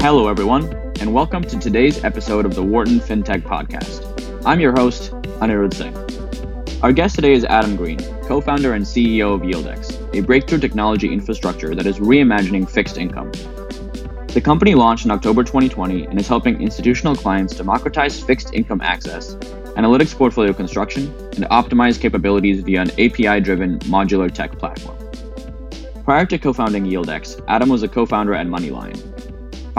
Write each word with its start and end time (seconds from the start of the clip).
Hello, 0.00 0.28
everyone, 0.28 0.72
and 1.00 1.12
welcome 1.12 1.42
to 1.42 1.58
today's 1.58 2.02
episode 2.04 2.46
of 2.46 2.54
the 2.54 2.62
Wharton 2.62 2.98
FinTech 2.98 3.42
Podcast. 3.42 4.42
I'm 4.46 4.58
your 4.58 4.72
host, 4.72 5.12
Anirudh 5.42 5.74
Singh. 5.74 6.82
Our 6.82 6.92
guest 6.92 7.16
today 7.16 7.34
is 7.34 7.44
Adam 7.44 7.76
Green, 7.76 7.98
co 8.22 8.40
founder 8.40 8.72
and 8.72 8.86
CEO 8.86 9.34
of 9.34 9.42
YieldX, 9.42 10.16
a 10.16 10.22
breakthrough 10.22 10.60
technology 10.60 11.12
infrastructure 11.12 11.74
that 11.74 11.84
is 11.86 11.98
reimagining 11.98 12.70
fixed 12.70 12.96
income. 12.96 13.30
The 14.28 14.40
company 14.42 14.74
launched 14.74 15.04
in 15.04 15.10
October 15.10 15.44
2020 15.44 16.06
and 16.06 16.18
is 16.18 16.26
helping 16.26 16.62
institutional 16.62 17.14
clients 17.14 17.54
democratize 17.54 18.18
fixed 18.18 18.54
income 18.54 18.80
access, 18.80 19.34
analytics 19.76 20.16
portfolio 20.16 20.54
construction, 20.54 21.12
and 21.38 21.46
optimize 21.46 22.00
capabilities 22.00 22.60
via 22.60 22.82
an 22.82 22.90
API 22.92 23.40
driven 23.40 23.78
modular 23.80 24.30
tech 24.30 24.58
platform. 24.58 24.98
Prior 26.04 26.26
to 26.26 26.38
co 26.38 26.52
founding 26.52 26.84
YieldX, 26.84 27.42
Adam 27.48 27.70
was 27.70 27.82
a 27.82 27.88
co 27.88 28.04
founder 28.04 28.34
at 28.34 28.46
MoneyLion, 28.46 29.18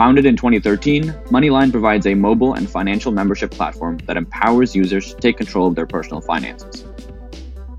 Founded 0.00 0.24
in 0.24 0.34
2013, 0.34 1.12
MoneyLion 1.28 1.70
provides 1.70 2.06
a 2.06 2.14
mobile 2.14 2.54
and 2.54 2.70
financial 2.70 3.12
membership 3.12 3.50
platform 3.50 3.98
that 4.06 4.16
empowers 4.16 4.74
users 4.74 5.12
to 5.12 5.20
take 5.20 5.36
control 5.36 5.68
of 5.68 5.74
their 5.74 5.84
personal 5.84 6.22
finances. 6.22 6.86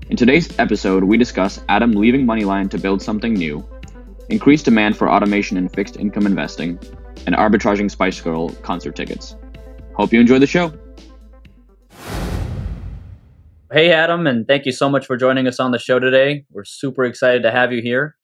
In 0.08 0.16
today's 0.16 0.56
episode, 0.60 1.02
we 1.02 1.16
discuss 1.16 1.60
Adam 1.68 1.90
leaving 1.90 2.24
MoneyLion 2.24 2.70
to 2.70 2.78
build 2.78 3.02
something 3.02 3.34
new, 3.34 3.66
increased 4.28 4.66
demand 4.66 4.96
for 4.96 5.10
automation 5.10 5.56
in 5.56 5.68
fixed 5.68 5.96
income 5.96 6.26
investing, 6.26 6.78
and 7.26 7.34
arbitraging 7.34 7.90
Spice 7.90 8.20
Girl 8.20 8.50
concert 8.62 8.94
tickets. 8.94 9.34
Hope 9.94 10.12
you 10.12 10.20
enjoy 10.20 10.38
the 10.38 10.46
show. 10.46 10.72
Hey, 13.72 13.90
Adam, 13.90 14.26
and 14.26 14.46
thank 14.46 14.66
you 14.66 14.72
so 14.72 14.90
much 14.90 15.06
for 15.06 15.16
joining 15.16 15.48
us 15.48 15.58
on 15.58 15.70
the 15.70 15.78
show 15.78 15.98
today. 15.98 16.44
We're 16.50 16.62
super 16.62 17.04
excited 17.04 17.42
to 17.44 17.50
have 17.50 17.72
you 17.72 17.80
here. 17.80 18.18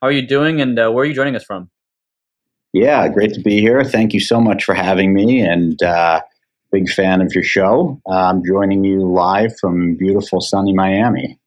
How 0.00 0.08
are 0.08 0.10
you 0.10 0.26
doing, 0.26 0.62
and 0.62 0.78
uh, 0.78 0.90
where 0.92 1.02
are 1.02 1.06
you 1.06 1.12
joining 1.12 1.36
us 1.36 1.44
from? 1.44 1.68
Yeah, 2.72 3.06
great 3.08 3.34
to 3.34 3.40
be 3.42 3.60
here. 3.60 3.84
Thank 3.84 4.14
you 4.14 4.20
so 4.20 4.40
much 4.40 4.64
for 4.64 4.72
having 4.72 5.12
me, 5.12 5.42
and 5.42 5.82
uh, 5.82 6.22
big 6.72 6.88
fan 6.88 7.20
of 7.20 7.34
your 7.34 7.44
show. 7.44 8.00
I'm 8.10 8.42
joining 8.46 8.82
you 8.82 9.06
live 9.06 9.52
from 9.60 9.94
beautiful 9.94 10.40
sunny 10.40 10.72
Miami. 10.72 11.38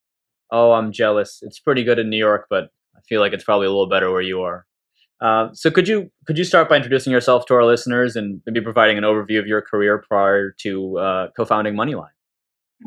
Oh, 0.52 0.74
I'm 0.74 0.92
jealous. 0.92 1.40
It's 1.42 1.58
pretty 1.58 1.84
good 1.84 1.98
in 1.98 2.12
New 2.12 2.18
York, 2.18 2.46
but 2.52 2.66
I 2.96 3.00
feel 3.10 3.22
like 3.22 3.34
it's 3.34 3.44
probably 3.44 3.66
a 3.66 3.72
little 3.72 3.90
better 3.90 4.12
where 4.12 4.22
you 4.22 4.40
are. 4.42 4.68
Uh, 5.20 5.50
so 5.54 5.72
could 5.72 5.88
you 5.88 6.12
could 6.28 6.38
you 6.38 6.44
start 6.44 6.70
by 6.70 6.76
introducing 6.76 7.12
yourself 7.12 7.48
to 7.48 7.56
our 7.56 7.66
listeners 7.66 8.16
and 8.16 8.40
maybe 8.46 8.62
providing 8.62 9.00
an 9.00 9.04
overview 9.04 9.40
of 9.40 9.48
your 9.48 9.64
career 9.64 9.98
prior 10.08 10.52
to 10.60 11.00
uh, 11.00 11.28
co-founding 11.36 11.74
MoneyLion? 11.74 12.10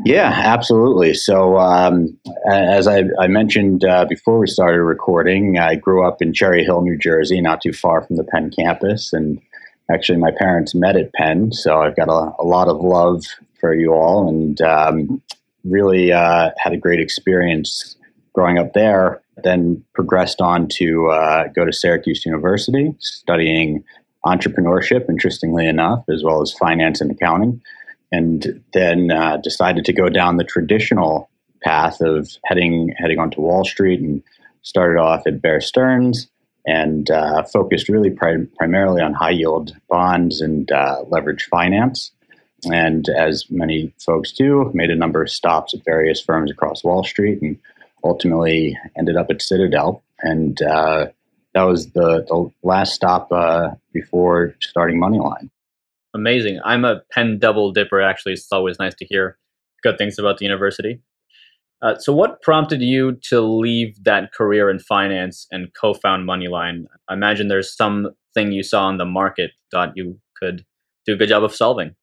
Yeah, 0.04 0.30
absolutely. 0.32 1.14
So, 1.14 1.58
um, 1.58 2.16
as 2.50 2.86
I, 2.86 3.04
I 3.18 3.26
mentioned 3.26 3.84
uh, 3.84 4.06
before 4.08 4.38
we 4.38 4.46
started 4.46 4.82
recording, 4.82 5.58
I 5.58 5.74
grew 5.74 6.06
up 6.06 6.22
in 6.22 6.32
Cherry 6.32 6.64
Hill, 6.64 6.82
New 6.82 6.96
Jersey, 6.96 7.40
not 7.40 7.60
too 7.60 7.72
far 7.72 8.02
from 8.02 8.16
the 8.16 8.24
Penn 8.24 8.50
campus. 8.50 9.12
And 9.12 9.40
actually, 9.92 10.18
my 10.18 10.30
parents 10.30 10.74
met 10.74 10.96
at 10.96 11.12
Penn. 11.12 11.52
So, 11.52 11.82
I've 11.82 11.96
got 11.96 12.08
a, 12.08 12.32
a 12.40 12.44
lot 12.44 12.68
of 12.68 12.80
love 12.80 13.24
for 13.58 13.74
you 13.74 13.92
all 13.92 14.28
and 14.28 14.60
um, 14.62 15.22
really 15.64 16.12
uh, 16.12 16.50
had 16.56 16.72
a 16.72 16.78
great 16.78 17.00
experience 17.00 17.96
growing 18.32 18.58
up 18.58 18.72
there. 18.74 19.20
Then 19.42 19.84
progressed 19.94 20.40
on 20.40 20.68
to 20.74 21.08
uh, 21.08 21.48
go 21.48 21.64
to 21.64 21.72
Syracuse 21.72 22.24
University, 22.24 22.94
studying 23.00 23.82
entrepreneurship, 24.24 25.08
interestingly 25.08 25.66
enough, 25.66 26.04
as 26.08 26.22
well 26.22 26.42
as 26.42 26.52
finance 26.52 27.00
and 27.00 27.10
accounting 27.10 27.60
and 28.12 28.62
then 28.72 29.10
uh, 29.10 29.36
decided 29.38 29.84
to 29.84 29.92
go 29.92 30.08
down 30.08 30.36
the 30.36 30.44
traditional 30.44 31.30
path 31.62 32.00
of 32.00 32.28
heading 32.44 32.94
heading 32.98 33.18
onto 33.18 33.40
Wall 33.40 33.64
Street 33.64 34.00
and 34.00 34.22
started 34.62 34.98
off 34.98 35.26
at 35.26 35.42
Bear 35.42 35.60
Stearns 35.60 36.28
and 36.66 37.10
uh, 37.10 37.42
focused 37.44 37.88
really 37.88 38.10
pri- 38.10 38.46
primarily 38.56 39.02
on 39.02 39.14
high 39.14 39.30
yield 39.30 39.74
bonds 39.88 40.40
and 40.40 40.70
uh, 40.70 41.02
leverage 41.08 41.46
finance. 41.50 42.12
And 42.70 43.08
as 43.08 43.46
many 43.50 43.94
folks 43.98 44.32
do, 44.32 44.70
made 44.74 44.90
a 44.90 44.96
number 44.96 45.22
of 45.22 45.30
stops 45.30 45.72
at 45.72 45.84
various 45.84 46.20
firms 46.20 46.50
across 46.50 46.84
Wall 46.84 47.02
Street 47.02 47.40
and 47.40 47.58
ultimately 48.04 48.76
ended 48.98 49.16
up 49.16 49.30
at 49.30 49.40
Citadel. 49.40 50.02
And 50.20 50.60
uh, 50.60 51.06
that 51.54 51.62
was 51.62 51.92
the, 51.92 52.26
the 52.28 52.50
last 52.62 52.92
stop 52.92 53.32
uh, 53.32 53.70
before 53.92 54.54
starting 54.60 55.00
MoneyLion 55.00 55.48
amazing. 56.14 56.60
I'm 56.64 56.84
a 56.84 57.02
Penn 57.12 57.38
double 57.38 57.72
dipper, 57.72 58.00
actually. 58.00 58.32
It's 58.32 58.52
always 58.52 58.78
nice 58.78 58.94
to 58.96 59.06
hear 59.06 59.38
good 59.82 59.98
things 59.98 60.18
about 60.18 60.38
the 60.38 60.44
university. 60.44 61.00
Uh, 61.82 61.96
so, 61.96 62.12
what 62.12 62.42
prompted 62.42 62.82
you 62.82 63.18
to 63.22 63.40
leave 63.40 63.96
that 64.04 64.32
career 64.32 64.68
in 64.68 64.78
finance 64.78 65.46
and 65.50 65.72
co 65.74 65.94
found 65.94 66.28
MoneyLion? 66.28 66.84
I 67.08 67.14
imagine 67.14 67.48
there's 67.48 67.74
something 67.74 68.52
you 68.52 68.62
saw 68.62 68.90
in 68.90 68.98
the 68.98 69.06
market 69.06 69.52
that 69.72 69.92
you 69.94 70.20
could 70.36 70.64
do 71.06 71.14
a 71.14 71.16
good 71.16 71.30
job 71.30 71.42
of 71.42 71.54
solving. 71.54 71.94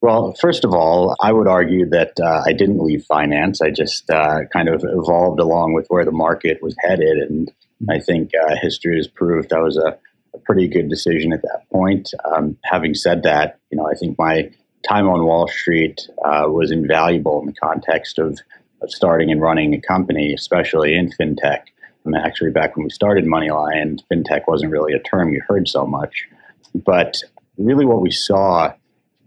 Well, 0.00 0.34
first 0.40 0.64
of 0.64 0.74
all, 0.74 1.14
I 1.22 1.32
would 1.32 1.46
argue 1.46 1.88
that 1.90 2.18
uh, 2.20 2.42
I 2.44 2.52
didn't 2.52 2.82
leave 2.82 3.04
finance. 3.04 3.62
I 3.62 3.70
just 3.70 4.10
uh, 4.10 4.40
kind 4.52 4.68
of 4.68 4.82
evolved 4.84 5.38
along 5.38 5.74
with 5.74 5.86
where 5.88 6.04
the 6.04 6.10
market 6.10 6.58
was 6.60 6.74
headed. 6.80 7.18
And 7.18 7.52
I 7.88 8.00
think 8.00 8.32
uh, 8.34 8.56
history 8.60 8.96
has 8.96 9.06
proved 9.06 9.50
that 9.50 9.62
was 9.62 9.76
a 9.76 9.96
a 10.34 10.38
pretty 10.38 10.68
good 10.68 10.88
decision 10.88 11.32
at 11.32 11.42
that 11.42 11.68
point. 11.70 12.10
Um, 12.24 12.56
having 12.64 12.94
said 12.94 13.22
that, 13.24 13.58
you 13.70 13.76
know, 13.76 13.86
I 13.86 13.94
think 13.94 14.18
my 14.18 14.50
time 14.86 15.08
on 15.08 15.24
Wall 15.24 15.48
Street 15.48 16.08
uh, 16.24 16.44
was 16.48 16.70
invaluable 16.70 17.40
in 17.40 17.46
the 17.46 17.52
context 17.52 18.18
of, 18.18 18.38
of 18.82 18.90
starting 18.90 19.30
and 19.30 19.40
running 19.40 19.74
a 19.74 19.80
company, 19.80 20.34
especially 20.34 20.94
in 20.94 21.10
fintech. 21.10 21.62
Mean, 22.04 22.16
actually, 22.16 22.50
back 22.50 22.76
when 22.76 22.84
we 22.84 22.90
started 22.90 23.24
MoneyLion, 23.26 24.00
fintech 24.10 24.42
wasn't 24.48 24.72
really 24.72 24.92
a 24.92 24.98
term 24.98 25.32
you 25.32 25.40
heard 25.46 25.68
so 25.68 25.86
much. 25.86 26.28
But 26.74 27.22
really, 27.58 27.84
what 27.84 28.00
we 28.00 28.10
saw 28.10 28.72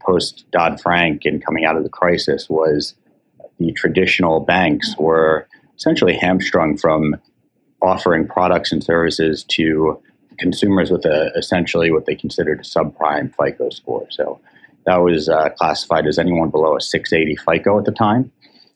post 0.01 0.45
Dodd 0.51 0.81
Frank 0.81 1.21
and 1.23 1.43
coming 1.43 1.63
out 1.65 1.77
of 1.77 1.83
the 1.83 1.89
crisis 1.89 2.49
was 2.49 2.93
the 3.59 3.71
traditional 3.71 4.41
banks 4.41 4.93
were 4.99 5.47
essentially 5.77 6.17
hamstrung 6.17 6.77
from 6.77 7.15
offering 7.81 8.27
products 8.27 8.71
and 8.71 8.83
services 8.83 9.45
to 9.51 10.01
consumers 10.37 10.91
with 10.91 11.05
a, 11.05 11.31
essentially 11.35 11.91
what 11.91 12.05
they 12.05 12.15
considered 12.15 12.59
a 12.59 12.63
subprime 12.63 13.33
FICO 13.35 13.69
score. 13.69 14.07
So 14.09 14.39
that 14.85 14.97
was 14.97 15.29
uh, 15.29 15.49
classified 15.57 16.05
as 16.07 16.19
anyone 16.19 16.49
below 16.49 16.77
a 16.77 16.81
680 16.81 17.35
FICO 17.37 17.79
at 17.79 17.85
the 17.85 17.91
time. 17.91 18.31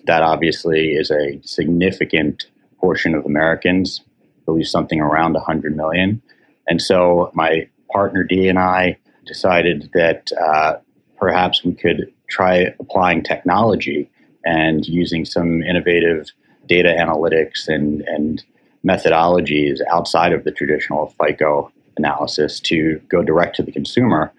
That 0.06 0.24
obviously 0.24 0.94
is 0.94 1.12
a 1.12 1.40
significant 1.44 2.46
portion 2.80 3.14
of 3.14 3.26
Americans, 3.26 4.02
I 4.08 4.46
believe 4.46 4.68
something 4.68 5.00
around 5.00 5.34
100 5.34 5.76
million. 5.76 6.22
And 6.68 6.82
so 6.82 7.32
my 7.34 7.68
partner 7.92 8.24
Dee 8.24 8.48
and 8.48 8.60
I 8.60 8.98
decided 9.26 9.92
that 9.94 10.32
uh, 10.42 10.78
perhaps 11.18 11.64
we 11.64 11.74
could 11.74 12.12
try 12.30 12.74
applying 12.80 13.24
technology 13.24 14.10
and 14.46 14.86
using 14.88 15.26
some 15.26 15.62
innovative 15.64 16.28
data 16.68 16.96
analytics 16.98 17.68
and, 17.68 18.02
and 18.02 18.44
methodologies 18.86 19.80
outside 19.92 20.34
of 20.34 20.44
the 20.44 20.52
traditional 20.52 21.14
FICO 21.22 21.72
analysis 21.98 22.60
to 22.62 23.02
go 23.10 23.22
direct 23.22 23.56
to 23.58 23.64
the 23.64 23.72
consumer 23.72 24.32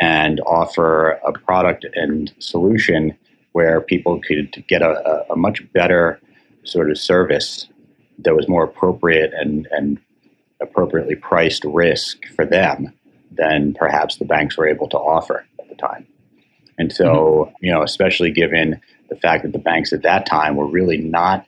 and 0.00 0.40
offer 0.40 1.12
a 1.26 1.32
product 1.32 1.86
and 1.94 2.32
solution 2.38 3.16
where 3.52 3.80
people 3.80 4.20
could 4.20 4.52
get 4.68 4.82
a, 4.82 5.24
a 5.30 5.36
much 5.36 5.62
better 5.72 6.20
sort 6.64 6.90
of 6.90 6.98
service 6.98 7.66
that 8.18 8.36
was 8.36 8.48
more 8.48 8.64
appropriate 8.64 9.32
and, 9.34 9.66
and 9.70 9.98
appropriately 10.60 11.14
priced 11.14 11.64
risk 11.64 12.26
for 12.34 12.44
them 12.44 12.92
than 13.30 13.72
perhaps 13.74 14.16
the 14.16 14.24
banks 14.24 14.56
were 14.56 14.68
able 14.68 14.88
to 14.88 14.98
offer 14.98 15.46
at 15.58 15.68
the 15.68 15.74
time. 15.74 16.06
And 16.78 16.92
so, 16.92 17.06
mm-hmm. 17.06 17.64
you 17.64 17.72
know, 17.72 17.82
especially 17.82 18.30
given 18.30 18.80
the 19.08 19.16
fact 19.16 19.44
that 19.44 19.52
the 19.52 19.58
banks 19.58 19.92
at 19.92 20.02
that 20.02 20.26
time 20.26 20.56
were 20.56 20.66
really 20.66 20.98
not 20.98 21.46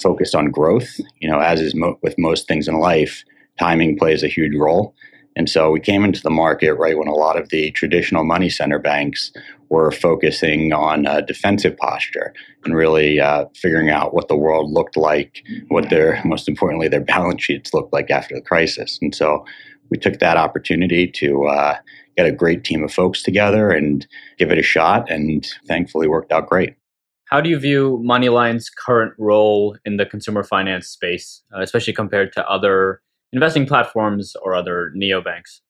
focused 0.00 0.34
on 0.34 0.50
growth. 0.50 0.98
You 1.20 1.30
know, 1.30 1.40
as 1.40 1.60
is 1.60 1.74
mo- 1.74 1.98
with 2.02 2.18
most 2.18 2.48
things 2.48 2.68
in 2.68 2.78
life, 2.78 3.24
timing 3.58 3.98
plays 3.98 4.22
a 4.22 4.28
huge 4.28 4.54
role. 4.54 4.94
And 5.36 5.48
so 5.48 5.70
we 5.70 5.78
came 5.78 6.04
into 6.04 6.20
the 6.20 6.30
market 6.30 6.74
right 6.74 6.98
when 6.98 7.06
a 7.06 7.14
lot 7.14 7.38
of 7.38 7.50
the 7.50 7.70
traditional 7.70 8.24
money 8.24 8.50
center 8.50 8.80
banks 8.80 9.30
were 9.68 9.92
focusing 9.92 10.72
on 10.72 11.06
a 11.06 11.22
defensive 11.22 11.76
posture 11.76 12.32
and 12.64 12.74
really 12.74 13.20
uh, 13.20 13.44
figuring 13.54 13.88
out 13.88 14.14
what 14.14 14.26
the 14.26 14.36
world 14.36 14.72
looked 14.72 14.96
like, 14.96 15.44
what 15.68 15.90
their, 15.90 16.20
most 16.24 16.48
importantly, 16.48 16.88
their 16.88 17.00
balance 17.00 17.44
sheets 17.44 17.72
looked 17.72 17.92
like 17.92 18.10
after 18.10 18.34
the 18.34 18.40
crisis. 18.40 18.98
And 19.00 19.14
so 19.14 19.44
we 19.90 19.98
took 19.98 20.18
that 20.18 20.36
opportunity 20.36 21.06
to 21.06 21.44
uh, 21.46 21.76
get 22.16 22.26
a 22.26 22.32
great 22.32 22.64
team 22.64 22.82
of 22.82 22.92
folks 22.92 23.22
together 23.22 23.70
and 23.70 24.06
give 24.38 24.50
it 24.50 24.58
a 24.58 24.62
shot, 24.62 25.08
and 25.10 25.46
thankfully 25.66 26.08
worked 26.08 26.32
out 26.32 26.48
great. 26.48 26.77
How 27.30 27.40
do 27.40 27.50
you 27.50 27.58
view 27.58 28.02
MoneyLion's 28.04 28.70
current 28.70 29.12
role 29.18 29.76
in 29.84 29.98
the 29.98 30.06
consumer 30.06 30.42
finance 30.42 30.88
space, 30.88 31.42
uh, 31.54 31.60
especially 31.60 31.92
compared 31.92 32.32
to 32.32 32.48
other 32.48 33.02
investing 33.32 33.66
platforms 33.66 34.34
or 34.42 34.54
other 34.54 34.92
neobanks? 34.96 35.60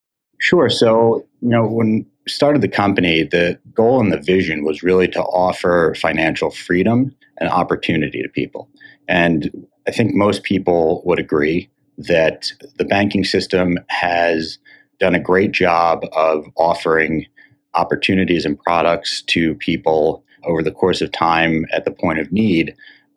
Sure. 0.40 0.70
So, 0.70 1.26
you 1.40 1.48
know, 1.48 1.66
when 1.66 2.06
we 2.24 2.30
started 2.30 2.62
the 2.62 2.68
company, 2.68 3.24
the 3.24 3.58
goal 3.74 4.00
and 4.00 4.12
the 4.12 4.20
vision 4.20 4.64
was 4.64 4.84
really 4.84 5.08
to 5.08 5.20
offer 5.20 5.94
financial 6.00 6.50
freedom 6.50 7.14
and 7.38 7.50
opportunity 7.50 8.22
to 8.22 8.28
people. 8.28 8.68
And 9.08 9.50
I 9.88 9.90
think 9.90 10.14
most 10.14 10.44
people 10.44 11.02
would 11.04 11.18
agree 11.18 11.68
that 11.96 12.52
the 12.76 12.84
banking 12.84 13.24
system 13.24 13.78
has 13.88 14.58
done 15.00 15.16
a 15.16 15.20
great 15.20 15.50
job 15.50 16.04
of 16.12 16.46
offering 16.56 17.26
opportunities 17.74 18.44
and 18.44 18.58
products 18.60 19.22
to 19.22 19.54
people 19.56 20.22
over 20.44 20.62
the 20.62 20.72
course 20.72 21.00
of 21.00 21.12
time 21.12 21.66
at 21.72 21.84
the 21.84 21.90
point 21.90 22.18
of 22.18 22.32
need. 22.32 22.74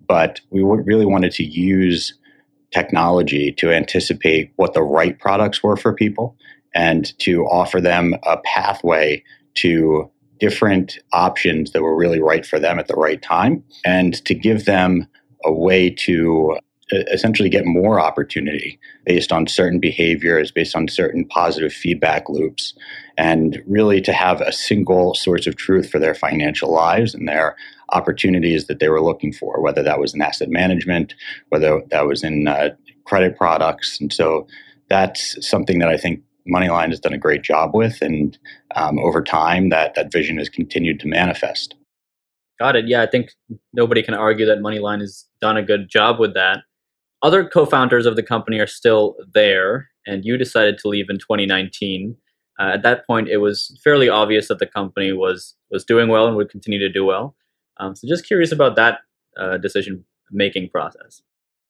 But 0.07 0.41
we 0.49 0.61
really 0.63 1.05
wanted 1.05 1.31
to 1.33 1.43
use 1.43 2.13
technology 2.71 3.51
to 3.53 3.71
anticipate 3.71 4.51
what 4.55 4.73
the 4.73 4.83
right 4.83 5.19
products 5.19 5.61
were 5.61 5.77
for 5.77 5.93
people 5.93 6.35
and 6.73 7.17
to 7.19 7.43
offer 7.45 7.81
them 7.81 8.15
a 8.23 8.37
pathway 8.45 9.23
to 9.55 10.09
different 10.39 10.97
options 11.13 11.71
that 11.71 11.81
were 11.81 11.95
really 11.95 12.19
right 12.19 12.45
for 12.45 12.59
them 12.59 12.79
at 12.79 12.87
the 12.87 12.95
right 12.95 13.21
time 13.21 13.63
and 13.85 14.25
to 14.25 14.33
give 14.33 14.65
them 14.65 15.07
a 15.45 15.53
way 15.53 15.89
to 15.89 16.57
essentially 16.91 17.49
get 17.49 17.65
more 17.65 17.99
opportunity 17.99 18.79
based 19.05 19.31
on 19.31 19.47
certain 19.47 19.79
behaviors, 19.79 20.51
based 20.51 20.75
on 20.75 20.87
certain 20.87 21.25
positive 21.25 21.71
feedback 21.71 22.29
loops, 22.29 22.73
and 23.17 23.61
really 23.65 24.01
to 24.01 24.13
have 24.13 24.41
a 24.41 24.51
single 24.51 25.13
source 25.13 25.47
of 25.47 25.55
truth 25.55 25.89
for 25.89 25.99
their 25.99 26.15
financial 26.15 26.71
lives 26.71 27.13
and 27.13 27.27
their 27.27 27.55
opportunities 27.89 28.67
that 28.67 28.79
they 28.79 28.89
were 28.89 29.01
looking 29.01 29.31
for, 29.31 29.61
whether 29.61 29.83
that 29.83 29.99
was 29.99 30.13
in 30.13 30.21
asset 30.21 30.49
management, 30.49 31.13
whether 31.49 31.81
that 31.91 32.07
was 32.07 32.23
in 32.23 32.47
uh, 32.47 32.69
credit 33.05 33.37
products. 33.37 33.99
And 33.99 34.11
so 34.11 34.47
that's 34.89 35.45
something 35.47 35.79
that 35.79 35.89
I 35.89 35.97
think 35.97 36.21
MoneyLion 36.47 36.89
has 36.89 36.99
done 36.99 37.13
a 37.13 37.17
great 37.17 37.41
job 37.41 37.73
with. 37.73 38.01
And 38.01 38.37
um, 38.75 38.99
over 38.99 39.21
time, 39.23 39.69
that, 39.69 39.95
that 39.95 40.11
vision 40.11 40.37
has 40.37 40.49
continued 40.49 40.99
to 41.01 41.07
manifest. 41.07 41.75
Got 42.59 42.75
it. 42.75 42.87
Yeah, 42.87 43.01
I 43.01 43.07
think 43.07 43.31
nobody 43.73 44.03
can 44.03 44.13
argue 44.13 44.45
that 44.45 44.59
MoneyLion 44.59 45.01
has 45.01 45.25
done 45.41 45.57
a 45.57 45.63
good 45.63 45.89
job 45.89 46.19
with 46.19 46.33
that 46.35 46.59
other 47.23 47.47
co-founders 47.47 48.05
of 48.05 48.15
the 48.15 48.23
company 48.23 48.59
are 48.59 48.67
still 48.67 49.15
there, 49.33 49.89
and 50.05 50.25
you 50.25 50.37
decided 50.37 50.77
to 50.79 50.87
leave 50.87 51.09
in 51.09 51.19
2019. 51.19 52.15
Uh, 52.59 52.71
at 52.73 52.83
that 52.83 53.05
point, 53.07 53.29
it 53.29 53.37
was 53.37 53.79
fairly 53.83 54.09
obvious 54.09 54.47
that 54.47 54.59
the 54.59 54.67
company 54.67 55.11
was 55.11 55.55
was 55.69 55.85
doing 55.85 56.09
well 56.09 56.27
and 56.27 56.35
would 56.35 56.49
continue 56.49 56.79
to 56.79 56.89
do 56.89 57.05
well. 57.05 57.35
Um, 57.77 57.95
so, 57.95 58.07
just 58.07 58.25
curious 58.25 58.51
about 58.51 58.75
that 58.75 58.99
uh, 59.37 59.57
decision 59.57 60.03
making 60.31 60.69
process. 60.69 61.21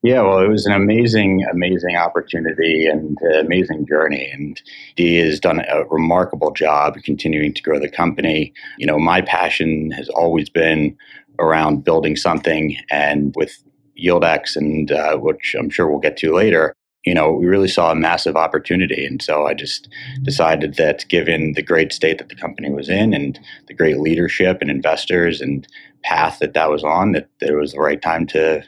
Yeah, 0.04 0.24
well, 0.24 0.40
it 0.40 0.50
was 0.50 0.66
an 0.66 0.74
amazing, 0.74 1.46
amazing 1.52 1.96
opportunity 1.96 2.88
and 2.88 3.20
amazing 3.40 3.86
journey. 3.88 4.32
And 4.34 4.60
Dee 4.96 5.18
has 5.18 5.40
done 5.40 5.60
a 5.60 5.84
remarkable 5.92 6.52
job 6.52 6.96
continuing 7.04 7.54
to 7.54 7.62
grow 7.62 7.80
the 7.80 7.90
company. 7.90 8.52
You 8.80 8.88
know, 8.88 8.98
my 8.98 9.22
passion 9.22 9.92
has 9.92 10.10
always 10.10 10.50
been 10.50 10.98
around 11.38 11.84
building 11.84 12.16
something. 12.16 12.76
And 12.90 13.32
with 13.36 13.64
YieldX, 14.02 14.56
and 14.56 14.92
uh, 14.92 15.18
which 15.18 15.56
I'm 15.58 15.70
sure 15.70 15.90
we'll 15.90 16.00
get 16.00 16.18
to 16.18 16.34
later, 16.34 16.76
you 17.06 17.14
know, 17.14 17.32
we 17.32 17.46
really 17.46 17.68
saw 17.68 17.92
a 17.92 17.96
massive 17.96 18.36
opportunity. 18.36 19.06
And 19.06 19.22
so 19.22 19.48
I 19.48 19.54
just 19.54 19.90
decided 20.22 20.76
that 20.76 21.06
given 21.10 21.54
the 21.54 21.64
great 21.64 21.92
state 21.92 22.20
that 22.20 22.30
the 22.30 22.36
company 22.36 22.72
was 22.72 22.90
in 22.90 23.14
and 23.14 23.40
the 23.68 23.74
great 23.74 24.00
leadership 24.00 24.60
and 24.62 24.70
investors 24.70 25.42
and 25.42 25.68
path 26.04 26.40
that 26.40 26.54
that 26.54 26.70
was 26.70 26.84
on, 26.84 27.14
that, 27.14 27.28
it 27.42 27.54
was 27.54 27.74
the 27.74 27.80
right 27.80 28.02
time 28.02 28.28
to 28.28 28.64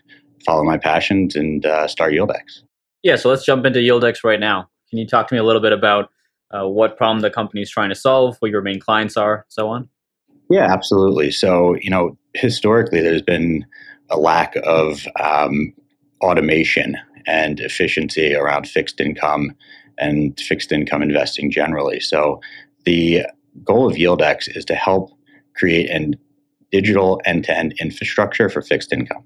follow 0.46 0.64
my 0.64 0.78
passions 0.78 1.36
and 1.36 1.66
uh, 1.66 1.88
start 1.88 2.14
YieldX. 2.14 2.64
Yeah, 3.04 3.18
so 3.18 3.30
let's 3.30 3.46
jump 3.46 3.66
into 3.66 3.80
YieldX 3.80 4.24
right 4.24 4.40
now. 4.40 4.70
Can 4.90 4.98
you 4.98 5.08
talk 5.08 5.28
to 5.28 5.36
me 5.36 5.40
a 5.40 5.44
little 5.44 5.62
bit 5.62 5.74
about 5.74 6.10
uh, 6.52 6.68
what 6.68 6.98
problem 6.98 7.22
the 7.22 7.30
company 7.30 7.62
is 7.62 7.70
trying 7.70 7.90
to 7.90 7.96
solve, 7.96 8.36
what 8.40 8.52
your 8.52 8.62
main 8.62 8.80
clients 8.80 9.18
are, 9.18 9.46
so 9.50 9.68
on? 9.68 9.90
Yeah, 10.50 10.72
absolutely. 10.72 11.32
So, 11.32 11.76
you 11.82 11.90
know, 11.90 12.18
historically, 12.34 13.02
there's 13.02 13.22
been 13.22 13.66
a 14.14 14.20
lack 14.20 14.56
of 14.64 15.06
um, 15.20 15.74
automation 16.22 16.98
and 17.28 17.60
efficiency 17.60 18.34
around 18.36 18.68
fixed 18.68 19.02
income 19.02 19.56
and 19.98 20.40
fixed 20.40 20.72
income 20.72 21.02
investing 21.02 21.52
generally. 21.52 22.00
So 22.00 22.40
the 22.86 23.24
goal 23.64 23.88
of 23.88 23.96
YieldX 23.96 24.56
is 24.56 24.66
to 24.66 24.76
help 24.76 25.12
create 25.56 25.90
a 25.90 26.12
digital 26.72 27.22
end-to-end 27.26 27.76
infrastructure 27.80 28.50
for 28.50 28.62
fixed 28.62 28.92
income. 28.92 29.24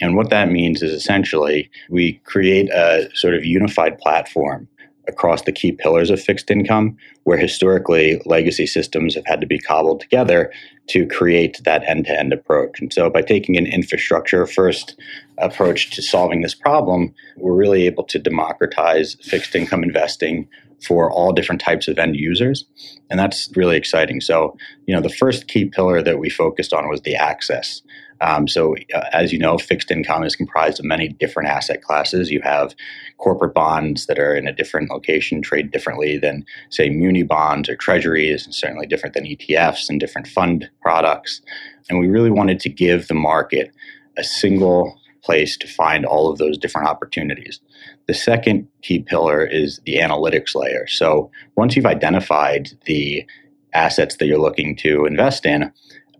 And 0.00 0.16
what 0.16 0.30
that 0.30 0.50
means 0.50 0.82
is 0.82 0.92
essentially 0.92 1.70
we 1.90 2.14
create 2.24 2.70
a 2.70 3.08
sort 3.14 3.34
of 3.34 3.44
unified 3.44 3.98
platform 3.98 4.68
across 5.08 5.42
the 5.42 5.52
key 5.52 5.72
pillars 5.72 6.10
of 6.10 6.20
fixed 6.20 6.50
income, 6.50 6.96
where 7.24 7.38
historically 7.38 8.20
legacy 8.24 8.66
systems 8.66 9.14
have 9.14 9.26
had 9.26 9.40
to 9.40 9.46
be 9.46 9.58
cobbled 9.58 10.00
together 10.00 10.52
to 10.88 11.06
create 11.06 11.60
that 11.64 11.82
end 11.88 12.06
to 12.06 12.18
end 12.18 12.32
approach. 12.32 12.80
And 12.80 12.92
so, 12.92 13.10
by 13.10 13.22
taking 13.22 13.56
an 13.56 13.66
infrastructure 13.66 14.46
first 14.46 14.98
approach 15.38 15.90
to 15.90 16.02
solving 16.02 16.42
this 16.42 16.54
problem, 16.54 17.14
we're 17.36 17.54
really 17.54 17.86
able 17.86 18.04
to 18.04 18.18
democratize 18.18 19.16
fixed 19.22 19.54
income 19.54 19.82
investing 19.82 20.48
for 20.86 21.10
all 21.10 21.32
different 21.32 21.60
types 21.60 21.88
of 21.88 21.98
end 21.98 22.16
users. 22.16 22.64
And 23.10 23.18
that's 23.18 23.50
really 23.56 23.76
exciting. 23.76 24.20
So, 24.20 24.56
you 24.86 24.94
know, 24.94 25.00
the 25.00 25.08
first 25.08 25.48
key 25.48 25.64
pillar 25.64 26.02
that 26.02 26.18
we 26.18 26.28
focused 26.28 26.72
on 26.72 26.88
was 26.88 27.00
the 27.02 27.16
access. 27.16 27.82
Um, 28.20 28.48
so, 28.48 28.74
uh, 28.94 29.04
as 29.12 29.32
you 29.32 29.38
know, 29.38 29.58
fixed 29.58 29.90
income 29.90 30.24
is 30.24 30.36
comprised 30.36 30.78
of 30.78 30.84
many 30.84 31.08
different 31.08 31.48
asset 31.48 31.82
classes. 31.82 32.30
You 32.30 32.40
have 32.42 32.74
corporate 33.18 33.54
bonds 33.54 34.06
that 34.06 34.18
are 34.18 34.34
in 34.34 34.46
a 34.46 34.52
different 34.52 34.90
location, 34.90 35.42
trade 35.42 35.70
differently 35.70 36.18
than, 36.18 36.44
say, 36.70 36.90
muni 36.90 37.22
bonds 37.22 37.68
or 37.68 37.76
treasuries, 37.76 38.44
and 38.44 38.54
certainly 38.54 38.86
different 38.86 39.14
than 39.14 39.24
ETFs 39.24 39.88
and 39.88 40.00
different 40.00 40.28
fund 40.28 40.70
products. 40.80 41.42
And 41.88 41.98
we 41.98 42.08
really 42.08 42.30
wanted 42.30 42.60
to 42.60 42.68
give 42.68 43.08
the 43.08 43.14
market 43.14 43.72
a 44.16 44.24
single 44.24 44.98
place 45.22 45.56
to 45.56 45.66
find 45.66 46.06
all 46.06 46.30
of 46.30 46.38
those 46.38 46.56
different 46.56 46.88
opportunities. 46.88 47.60
The 48.06 48.14
second 48.14 48.68
key 48.82 49.00
pillar 49.00 49.44
is 49.44 49.80
the 49.84 49.96
analytics 49.96 50.54
layer. 50.54 50.86
So, 50.86 51.30
once 51.56 51.74
you've 51.74 51.86
identified 51.86 52.70
the 52.86 53.26
assets 53.72 54.16
that 54.16 54.26
you're 54.26 54.38
looking 54.38 54.76
to 54.76 55.04
invest 55.04 55.44
in, 55.44 55.72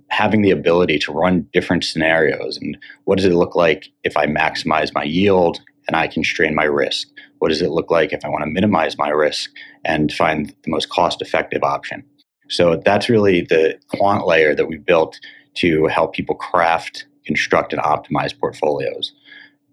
having 0.09 0.43
the 0.43 0.51
ability 0.51 0.99
to 1.01 1.13
run 1.13 1.47
different 1.53 1.85
scenarios 1.85 2.57
and 2.57 2.77
what 3.05 3.17
does 3.17 3.25
it 3.25 3.35
look 3.35 3.57
like 3.57 3.89
if 4.05 4.17
I 4.17 4.27
maximize 4.27 4.95
my 4.95 5.03
yield 5.03 5.61
and 5.87 5.97
I 5.97 6.07
constrain 6.07 6.55
my 6.55 6.65
risk? 6.65 7.09
What 7.39 7.49
does 7.49 7.63
it 7.63 7.71
look 7.71 7.91
like 7.91 8.13
if 8.13 8.25
I 8.25 8.29
want 8.29 8.43
to 8.43 8.51
minimize 8.51 8.97
my 8.99 9.09
risk 9.09 9.51
and 9.85 10.13
find 10.13 10.55
the 10.63 10.71
most 10.71 10.89
cost 10.89 11.21
effective 11.23 11.63
option? 11.63 12.05
So 12.49 12.77
that's 12.77 13.09
really 13.09 13.43
the 13.43 13.79
quant 13.89 14.27
layer 14.27 14.55
that 14.55 14.69
we 14.69 14.79
built 14.79 15.19
to 15.55 15.87
help 15.87 16.15
people 16.15 16.35
craft, 16.35 17.07
construct, 17.27 17.73
and 17.73 17.83
optimize 17.83 18.39
portfolios. 18.39 19.13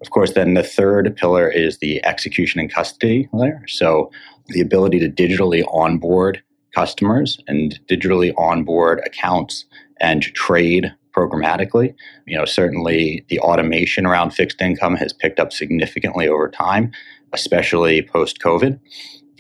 Of 0.01 0.09
course, 0.09 0.33
then 0.33 0.53
the 0.53 0.63
third 0.63 1.15
pillar 1.15 1.49
is 1.49 1.77
the 1.77 2.03
execution 2.05 2.59
and 2.59 2.71
custody 2.71 3.29
layer. 3.31 3.63
So 3.67 4.11
the 4.47 4.61
ability 4.61 4.99
to 4.99 5.09
digitally 5.09 5.63
onboard 5.71 6.41
customers 6.75 7.39
and 7.47 7.79
digitally 7.87 8.33
onboard 8.37 9.01
accounts 9.05 9.65
and 10.03 10.21
trade 10.21 10.93
programmatically. 11.15 11.95
You 12.27 12.37
know, 12.37 12.45
certainly 12.45 13.25
the 13.29 13.39
automation 13.39 14.05
around 14.05 14.31
fixed 14.31 14.61
income 14.61 14.95
has 14.97 15.13
picked 15.13 15.39
up 15.39 15.53
significantly 15.53 16.27
over 16.27 16.49
time, 16.49 16.91
especially 17.31 18.01
post 18.03 18.39
COVID. 18.39 18.79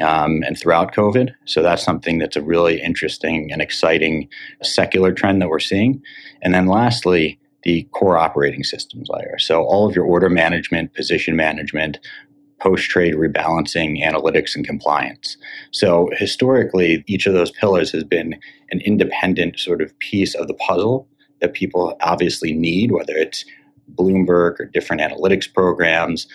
Um, 0.01 0.41
and 0.41 0.57
throughout 0.57 0.91
COVID. 0.91 1.35
So 1.45 1.61
that's 1.61 1.83
something 1.83 2.17
that's 2.17 2.35
a 2.35 2.41
really 2.41 2.81
interesting 2.81 3.51
and 3.51 3.61
exciting 3.61 4.27
secular 4.63 5.11
trend 5.13 5.39
that 5.39 5.49
we're 5.49 5.59
seeing. 5.59 6.01
And 6.41 6.51
then 6.51 6.65
lastly, 6.65 7.39
the 7.61 7.83
core 7.91 8.17
operating 8.17 8.63
systems 8.63 9.07
layer. 9.07 9.37
So 9.37 9.63
all 9.63 9.87
of 9.87 9.95
your 9.95 10.03
order 10.03 10.31
management, 10.31 10.95
position 10.95 11.35
management, 11.35 11.99
post 12.63 12.89
trade 12.89 13.15
rebalancing, 13.15 14.01
analytics, 14.01 14.55
and 14.55 14.65
compliance. 14.65 15.35
So 15.71 16.09
historically, 16.13 17.03
each 17.07 17.27
of 17.27 17.33
those 17.33 17.51
pillars 17.51 17.91
has 17.91 18.05
been 18.05 18.39
an 18.71 18.79
independent 18.81 19.59
sort 19.59 19.81
of 19.81 19.97
piece 19.99 20.33
of 20.33 20.47
the 20.47 20.53
puzzle 20.53 21.07
that 21.41 21.53
people 21.53 21.97
obviously 21.99 22.53
need, 22.53 22.91
whether 22.91 23.13
it's 23.13 23.43
Bloomberg 23.95 24.61
or 24.61 24.69
different 24.73 25.01
analytics 25.01 25.53
programs, 25.53 26.25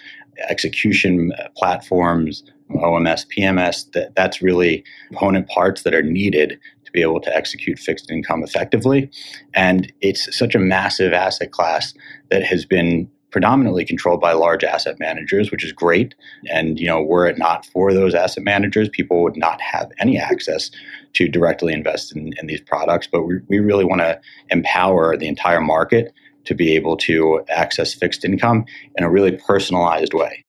execution 0.50 1.32
uh, 1.38 1.48
platforms, 1.56 2.44
OMS, 2.72 3.24
PMS. 3.34 3.90
That, 3.92 4.14
that's 4.14 4.42
really 4.42 4.84
component 5.08 5.48
parts 5.48 5.82
that 5.82 5.94
are 5.94 6.02
needed 6.02 6.58
to 6.84 6.92
be 6.92 7.00
able 7.00 7.20
to 7.22 7.34
execute 7.34 7.78
fixed 7.78 8.10
income 8.10 8.42
effectively. 8.42 9.10
And 9.54 9.90
it's 10.02 10.36
such 10.36 10.54
a 10.54 10.58
massive 10.58 11.14
asset 11.14 11.52
class 11.52 11.94
that 12.30 12.42
has 12.42 12.66
been 12.66 13.10
predominantly 13.30 13.84
controlled 13.84 14.20
by 14.20 14.32
large 14.32 14.64
asset 14.64 14.98
managers, 14.98 15.50
which 15.50 15.64
is 15.64 15.72
great. 15.72 16.14
And 16.50 16.78
you 16.78 16.86
know, 16.86 17.02
were 17.02 17.26
it 17.26 17.38
not 17.38 17.66
for 17.66 17.92
those 17.92 18.14
asset 18.14 18.44
managers, 18.44 18.88
people 18.88 19.22
would 19.22 19.36
not 19.36 19.60
have 19.60 19.90
any 19.98 20.18
access 20.18 20.70
to 21.14 21.28
directly 21.28 21.72
invest 21.72 22.14
in, 22.14 22.32
in 22.38 22.46
these 22.46 22.60
products. 22.60 23.08
But 23.10 23.22
we, 23.22 23.36
we 23.48 23.58
really 23.58 23.84
want 23.84 24.00
to 24.00 24.20
empower 24.50 25.16
the 25.16 25.28
entire 25.28 25.60
market 25.60 26.12
to 26.44 26.54
be 26.54 26.74
able 26.74 26.96
to 26.96 27.44
access 27.48 27.92
fixed 27.92 28.24
income 28.24 28.64
in 28.96 29.04
a 29.04 29.10
really 29.10 29.32
personalized 29.32 30.14
way. 30.14 30.44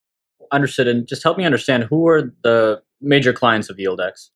Understood. 0.51 0.87
And 0.87 1.07
just 1.07 1.23
help 1.23 1.37
me 1.37 1.45
understand 1.45 1.83
who 1.83 2.07
are 2.07 2.33
the 2.43 2.81
major 3.01 3.33
clients 3.33 3.69
of 3.69 3.77
YieldX? 3.77 4.29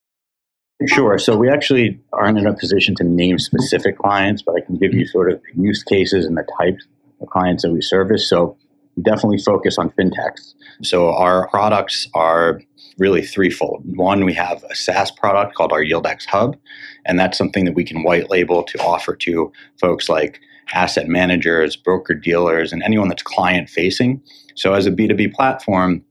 Sure. 0.87 1.17
So 1.17 1.37
we 1.37 1.49
actually 1.49 2.01
aren't 2.11 2.37
in 2.37 2.45
a 2.45 2.53
position 2.53 2.95
to 2.95 3.03
name 3.03 3.39
specific 3.39 3.97
clients, 3.97 4.41
but 4.41 4.55
I 4.55 4.65
can 4.65 4.75
give 4.75 4.93
you 4.93 5.05
sort 5.07 5.31
of 5.31 5.41
use 5.55 5.83
cases 5.83 6.25
and 6.25 6.35
the 6.35 6.45
types 6.59 6.85
clients 7.27 7.63
that 7.63 7.71
we 7.71 7.81
service. 7.81 8.29
So 8.29 8.57
we 8.95 9.03
definitely 9.03 9.39
focus 9.39 9.77
on 9.77 9.89
fintechs. 9.91 10.53
So 10.81 11.13
our 11.13 11.47
products 11.49 12.07
are 12.13 12.61
really 12.97 13.23
threefold. 13.23 13.83
One, 13.95 14.25
we 14.25 14.33
have 14.33 14.63
a 14.69 14.75
SaaS 14.75 15.11
product 15.11 15.55
called 15.55 15.71
our 15.71 15.83
YieldX 15.83 16.25
Hub, 16.25 16.57
and 17.05 17.19
that's 17.19 17.37
something 17.37 17.65
that 17.65 17.73
we 17.73 17.83
can 17.83 18.03
white 18.03 18.29
label 18.29 18.63
to 18.63 18.79
offer 18.79 19.15
to 19.15 19.51
folks 19.79 20.09
like 20.09 20.39
asset 20.73 21.07
managers, 21.07 21.75
broker 21.75 22.13
dealers, 22.13 22.71
and 22.71 22.83
anyone 22.83 23.09
that's 23.09 23.23
client 23.23 23.69
facing. 23.69 24.21
So 24.55 24.73
as 24.73 24.85
a 24.85 24.91
B2B 24.91 25.33
platform, 25.33 26.03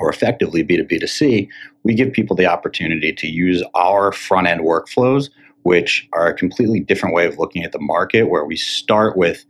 or 0.00 0.10
effectively 0.10 0.64
B2B2C, 0.64 1.48
we 1.84 1.94
give 1.94 2.12
people 2.12 2.34
the 2.34 2.46
opportunity 2.46 3.12
to 3.12 3.28
use 3.28 3.62
our 3.74 4.10
front 4.12 4.48
end 4.48 4.62
workflows, 4.62 5.30
which 5.62 6.08
are 6.12 6.26
a 6.26 6.34
completely 6.34 6.80
different 6.80 7.14
way 7.14 7.26
of 7.26 7.38
looking 7.38 7.64
at 7.64 7.72
the 7.72 7.78
market, 7.78 8.24
where 8.24 8.44
we 8.44 8.56
start 8.56 9.16
with 9.16 9.44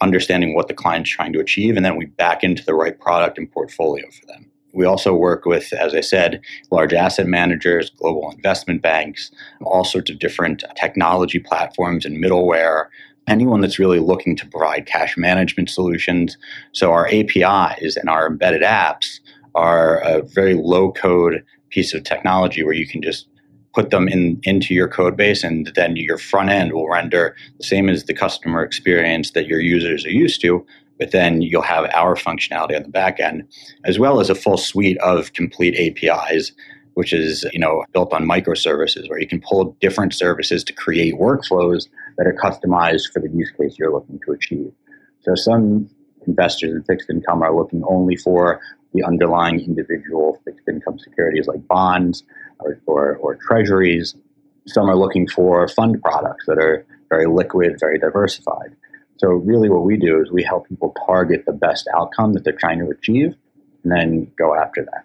understanding 0.00 0.54
what 0.54 0.68
the 0.68 0.74
client's 0.74 1.10
trying 1.10 1.32
to 1.32 1.40
achieve, 1.40 1.76
and 1.76 1.84
then 1.84 1.96
we 1.96 2.06
back 2.06 2.44
into 2.44 2.64
the 2.64 2.74
right 2.74 2.98
product 2.98 3.38
and 3.38 3.50
portfolio 3.50 4.04
for 4.10 4.26
them. 4.26 4.50
We 4.72 4.84
also 4.84 5.14
work 5.14 5.46
with, 5.46 5.72
as 5.72 5.94
I 5.94 6.02
said, 6.02 6.42
large 6.70 6.92
asset 6.92 7.26
managers, 7.26 7.90
global 7.90 8.30
investment 8.30 8.82
banks, 8.82 9.30
all 9.62 9.84
sorts 9.84 10.10
of 10.10 10.18
different 10.18 10.64
technology 10.78 11.38
platforms 11.38 12.04
and 12.04 12.22
middleware, 12.22 12.88
anyone 13.26 13.62
that's 13.62 13.78
really 13.78 14.00
looking 14.00 14.36
to 14.36 14.46
provide 14.46 14.86
cash 14.86 15.16
management 15.16 15.70
solutions. 15.70 16.36
So 16.72 16.92
our 16.92 17.08
APIs 17.08 17.96
and 17.96 18.10
our 18.10 18.26
embedded 18.26 18.62
apps 18.62 19.20
are 19.54 19.98
a 20.00 20.22
very 20.22 20.54
low 20.54 20.92
code 20.92 21.42
piece 21.70 21.94
of 21.94 22.04
technology 22.04 22.62
where 22.62 22.74
you 22.74 22.86
can 22.86 23.00
just 23.00 23.28
put 23.76 23.90
them 23.90 24.08
in 24.08 24.40
into 24.42 24.74
your 24.74 24.88
code 24.88 25.16
base 25.16 25.44
and 25.44 25.70
then 25.76 25.96
your 25.96 26.18
front 26.18 26.50
end 26.50 26.72
will 26.72 26.88
render 26.88 27.36
the 27.58 27.64
same 27.64 27.88
as 27.88 28.04
the 28.04 28.14
customer 28.14 28.64
experience 28.64 29.30
that 29.32 29.46
your 29.46 29.60
users 29.60 30.04
are 30.06 30.10
used 30.10 30.40
to 30.40 30.66
but 30.98 31.10
then 31.10 31.42
you'll 31.42 31.62
have 31.62 31.84
our 31.94 32.14
functionality 32.14 32.74
on 32.76 32.82
the 32.82 32.88
back 32.88 33.20
end, 33.20 33.46
as 33.84 33.98
well 33.98 34.20
as 34.20 34.30
a 34.30 34.34
full 34.34 34.56
suite 34.56 34.98
of 34.98 35.32
complete 35.32 35.74
APIs, 35.74 36.52
which 36.94 37.12
is 37.12 37.44
you 37.52 37.58
know 37.58 37.84
built 37.92 38.12
on 38.12 38.24
microservices, 38.24 39.08
where 39.08 39.20
you 39.20 39.26
can 39.26 39.40
pull 39.40 39.76
different 39.80 40.14
services 40.14 40.64
to 40.64 40.72
create 40.72 41.14
workflows 41.14 41.88
that 42.16 42.26
are 42.26 42.36
customized 42.42 43.12
for 43.12 43.20
the 43.20 43.28
use 43.30 43.52
case 43.58 43.76
you're 43.78 43.92
looking 43.92 44.18
to 44.24 44.32
achieve. 44.32 44.72
So 45.20 45.34
some 45.34 45.88
investors 46.26 46.72
in 46.72 46.82
fixed 46.84 47.10
income 47.10 47.42
are 47.42 47.54
looking 47.54 47.82
only 47.84 48.16
for 48.16 48.60
the 48.94 49.04
underlying 49.04 49.60
individual 49.60 50.40
fixed 50.44 50.66
income 50.68 50.98
securities 50.98 51.46
like 51.46 51.66
bonds 51.68 52.24
or, 52.60 52.80
or, 52.86 53.16
or 53.16 53.36
treasuries. 53.36 54.14
Some 54.66 54.88
are 54.88 54.96
looking 54.96 55.28
for 55.28 55.66
fund 55.68 56.02
products 56.02 56.46
that 56.46 56.58
are 56.58 56.86
very 57.08 57.26
liquid, 57.26 57.76
very 57.78 57.98
diversified. 57.98 58.74
So 59.18 59.28
really 59.28 59.70
what 59.70 59.84
we 59.84 59.96
do 59.96 60.20
is 60.20 60.30
we 60.30 60.42
help 60.42 60.68
people 60.68 60.94
target 61.06 61.44
the 61.46 61.52
best 61.52 61.88
outcome 61.94 62.32
that 62.34 62.44
they're 62.44 62.52
trying 62.52 62.80
to 62.80 62.90
achieve 62.90 63.34
and 63.82 63.92
then 63.92 64.30
go 64.36 64.54
after 64.54 64.84
that. 64.84 65.04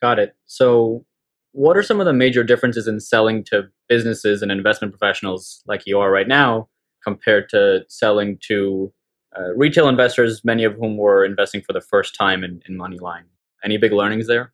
Got 0.00 0.18
it. 0.18 0.34
So 0.46 1.04
what 1.52 1.76
are 1.76 1.82
some 1.82 2.00
of 2.00 2.06
the 2.06 2.12
major 2.12 2.42
differences 2.42 2.88
in 2.88 3.00
selling 3.00 3.44
to 3.44 3.64
businesses 3.88 4.40
and 4.42 4.50
investment 4.50 4.96
professionals 4.96 5.62
like 5.66 5.82
you 5.86 5.98
are 5.98 6.10
right 6.10 6.28
now 6.28 6.68
compared 7.04 7.48
to 7.50 7.80
selling 7.88 8.38
to 8.48 8.92
uh, 9.36 9.54
retail 9.54 9.88
investors, 9.88 10.42
many 10.44 10.64
of 10.64 10.74
whom 10.74 10.96
were 10.96 11.24
investing 11.24 11.62
for 11.62 11.72
the 11.72 11.80
first 11.80 12.14
time 12.14 12.44
in, 12.44 12.62
in 12.68 12.76
MoneyLion? 12.76 13.24
Any 13.64 13.76
big 13.76 13.92
learnings 13.92 14.26
there? 14.26 14.52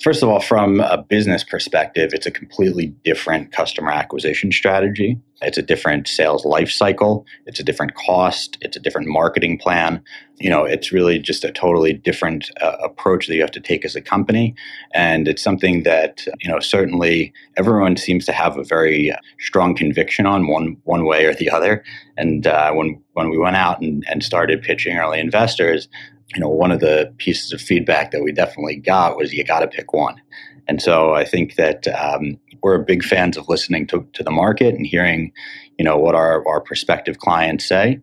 First 0.00 0.22
of 0.22 0.28
all, 0.28 0.38
from 0.38 0.78
a 0.78 0.96
business 0.96 1.42
perspective, 1.42 2.10
it's 2.12 2.26
a 2.26 2.30
completely 2.30 2.86
different 3.04 3.50
customer 3.50 3.90
acquisition 3.90 4.52
strategy. 4.52 5.18
It's 5.42 5.58
a 5.58 5.62
different 5.62 6.06
sales 6.06 6.44
life 6.44 6.70
cycle. 6.70 7.26
It's 7.46 7.58
a 7.58 7.64
different 7.64 7.96
cost. 7.96 8.58
It's 8.60 8.76
a 8.76 8.80
different 8.80 9.08
marketing 9.08 9.58
plan. 9.58 10.00
You 10.38 10.50
know, 10.50 10.64
it's 10.64 10.92
really 10.92 11.18
just 11.18 11.42
a 11.42 11.50
totally 11.50 11.92
different 11.92 12.48
uh, 12.60 12.76
approach 12.80 13.26
that 13.26 13.34
you 13.34 13.40
have 13.40 13.50
to 13.50 13.60
take 13.60 13.84
as 13.84 13.96
a 13.96 14.00
company. 14.00 14.54
And 14.94 15.26
it's 15.26 15.42
something 15.42 15.82
that, 15.82 16.24
you 16.40 16.48
know, 16.48 16.60
certainly 16.60 17.32
everyone 17.56 17.96
seems 17.96 18.24
to 18.26 18.32
have 18.32 18.56
a 18.56 18.62
very 18.62 19.12
strong 19.40 19.74
conviction 19.74 20.26
on 20.26 20.46
one, 20.46 20.76
one 20.84 21.06
way 21.06 21.24
or 21.24 21.34
the 21.34 21.50
other. 21.50 21.82
And 22.16 22.46
uh, 22.46 22.70
when, 22.72 23.02
when 23.14 23.30
we 23.30 23.38
went 23.38 23.56
out 23.56 23.80
and, 23.80 24.04
and 24.08 24.22
started 24.22 24.62
pitching 24.62 24.96
early 24.96 25.18
investors, 25.18 25.88
you 26.34 26.40
know, 26.40 26.48
one 26.48 26.70
of 26.70 26.80
the 26.80 27.12
pieces 27.18 27.52
of 27.52 27.60
feedback 27.60 28.10
that 28.10 28.22
we 28.22 28.32
definitely 28.32 28.76
got 28.76 29.16
was 29.16 29.32
you 29.32 29.44
got 29.44 29.60
to 29.60 29.68
pick 29.68 29.92
one. 29.92 30.20
And 30.66 30.82
so 30.82 31.14
I 31.14 31.24
think 31.24 31.54
that 31.54 31.88
um, 31.88 32.38
we're 32.62 32.78
big 32.78 33.02
fans 33.02 33.36
of 33.36 33.48
listening 33.48 33.86
to, 33.88 34.06
to 34.12 34.22
the 34.22 34.30
market 34.30 34.74
and 34.74 34.86
hearing, 34.86 35.32
you 35.78 35.84
know, 35.84 35.96
what 35.96 36.14
our, 36.14 36.46
our 36.46 36.60
prospective 36.60 37.18
clients 37.18 37.66
say. 37.66 38.00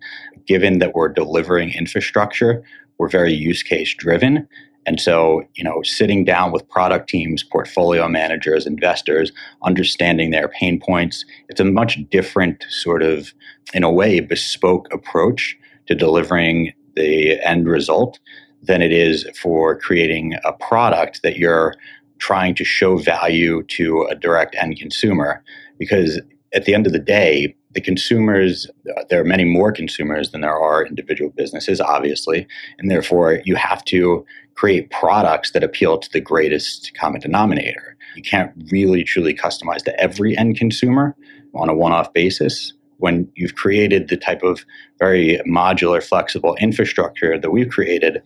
Given 0.47 0.79
that 0.79 0.95
we're 0.95 1.09
delivering 1.09 1.71
infrastructure, 1.71 2.63
we're 2.97 3.09
very 3.09 3.33
use 3.33 3.61
case 3.61 3.93
driven. 3.93 4.47
And 4.87 4.99
so, 4.99 5.43
you 5.55 5.63
know, 5.63 5.81
sitting 5.83 6.23
down 6.23 6.51
with 6.51 6.67
product 6.69 7.09
teams, 7.09 7.43
portfolio 7.43 8.07
managers, 8.07 8.67
investors, 8.67 9.31
understanding 9.63 10.29
their 10.29 10.47
pain 10.47 10.79
points, 10.79 11.25
it's 11.49 11.59
a 11.59 11.65
much 11.65 11.97
different 12.09 12.63
sort 12.69 13.01
of, 13.01 13.33
in 13.73 13.83
a 13.83 13.91
way, 13.91 14.19
bespoke 14.19 14.87
approach 14.93 15.57
to 15.87 15.95
delivering 15.95 16.73
the 16.95 17.39
end 17.45 17.67
result 17.67 18.19
than 18.61 18.81
it 18.81 18.91
is 18.91 19.27
for 19.39 19.77
creating 19.77 20.35
a 20.43 20.53
product 20.53 21.21
that 21.23 21.37
you're 21.37 21.75
trying 22.19 22.55
to 22.55 22.63
show 22.63 22.97
value 22.97 23.63
to 23.63 24.03
a 24.03 24.15
direct 24.15 24.55
end 24.59 24.77
consumer. 24.77 25.43
Because 25.77 26.19
at 26.53 26.65
the 26.65 26.73
end 26.73 26.87
of 26.87 26.93
the 26.93 26.99
day, 26.99 27.55
the 27.71 27.81
consumers, 27.81 28.67
there 29.09 29.19
are 29.19 29.25
many 29.25 29.43
more 29.43 29.71
consumers 29.71 30.31
than 30.31 30.41
there 30.41 30.57
are 30.57 30.85
individual 30.85 31.29
businesses, 31.35 31.81
obviously. 31.81 32.47
And 32.79 32.89
therefore, 32.89 33.41
you 33.43 33.55
have 33.55 33.83
to 33.85 34.25
create 34.55 34.89
products 34.91 35.51
that 35.51 35.63
appeal 35.63 35.97
to 35.97 36.09
the 36.11 36.21
greatest 36.21 36.93
common 36.97 37.19
denominator. 37.19 37.97
You 38.15 38.23
can't 38.23 38.53
really 38.71 39.03
truly 39.03 39.33
customize 39.33 39.83
to 39.83 39.99
every 39.99 40.37
end 40.37 40.57
consumer 40.57 41.15
on 41.53 41.67
a 41.69 41.75
one 41.75 41.91
off 41.91 42.13
basis 42.13 42.71
when 42.97 43.29
you've 43.35 43.55
created 43.55 44.07
the 44.07 44.17
type 44.17 44.43
of 44.43 44.65
very 44.99 45.39
modular, 45.47 46.01
flexible 46.03 46.55
infrastructure 46.55 47.37
that 47.37 47.51
we've 47.51 47.69
created, 47.69 48.21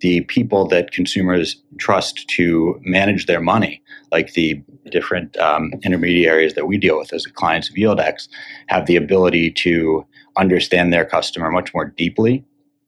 the 0.00 0.22
people 0.22 0.66
that 0.68 0.92
consumers 0.92 1.62
trust 1.78 2.28
to 2.28 2.80
manage 2.84 3.26
their 3.26 3.40
money, 3.40 3.82
like 4.12 4.32
the 4.32 4.62
different 4.90 5.36
um, 5.38 5.72
intermediaries 5.82 6.54
that 6.54 6.66
we 6.66 6.78
deal 6.78 6.98
with 6.98 7.12
as 7.12 7.26
clients 7.26 7.68
of 7.68 7.76
YieldX, 7.76 8.28
have 8.68 8.86
the 8.86 8.96
ability 8.96 9.50
to 9.50 10.04
understand 10.36 10.92
their 10.92 11.04
customer 11.04 11.50
much 11.50 11.72
more 11.74 11.86
deeply 11.86 12.44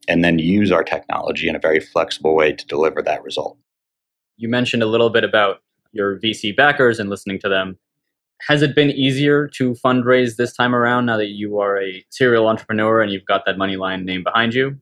and 0.07 0.23
then 0.23 0.39
use 0.39 0.71
our 0.71 0.83
technology 0.83 1.47
in 1.49 1.55
a 1.55 1.59
very 1.59 1.79
flexible 1.79 2.35
way 2.35 2.53
to 2.53 2.65
deliver 2.67 3.01
that 3.01 3.23
result. 3.23 3.57
You 4.37 4.47
mentioned 4.47 4.83
a 4.83 4.87
little 4.87 5.09
bit 5.09 5.23
about 5.23 5.57
your 5.91 6.19
VC 6.19 6.55
backers 6.55 6.99
and 6.99 7.09
listening 7.09 7.39
to 7.39 7.49
them 7.49 7.77
has 8.47 8.61
it 8.61 8.75
been 8.75 8.91
easier 8.91 9.47
to 9.55 9.73
fundraise 9.73 10.35
this 10.35 10.53
time 10.53 10.75
around 10.75 11.05
now 11.05 11.17
that 11.17 11.29
you 11.29 11.59
are 11.59 11.81
a 11.81 12.05
serial 12.09 12.47
entrepreneur 12.47 13.01
and 13.01 13.11
you've 13.11 13.25
got 13.25 13.43
that 13.45 13.57
MoneyLion 13.57 14.03
name 14.03 14.23
behind 14.23 14.53
you? 14.53 14.77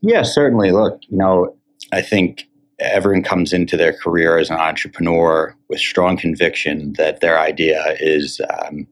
Yeah, 0.00 0.22
certainly. 0.22 0.72
Look, 0.72 1.00
you 1.08 1.18
know, 1.18 1.56
I 1.92 2.02
think 2.02 2.48
everyone 2.78 3.22
comes 3.22 3.52
into 3.52 3.76
their 3.76 3.92
career 3.92 4.38
as 4.38 4.50
an 4.50 4.56
entrepreneur 4.56 5.54
with 5.68 5.78
strong 5.78 6.16
conviction 6.16 6.94
that 6.94 7.20
their 7.20 7.38
idea 7.38 7.96
is 8.00 8.40
um, 8.62 8.86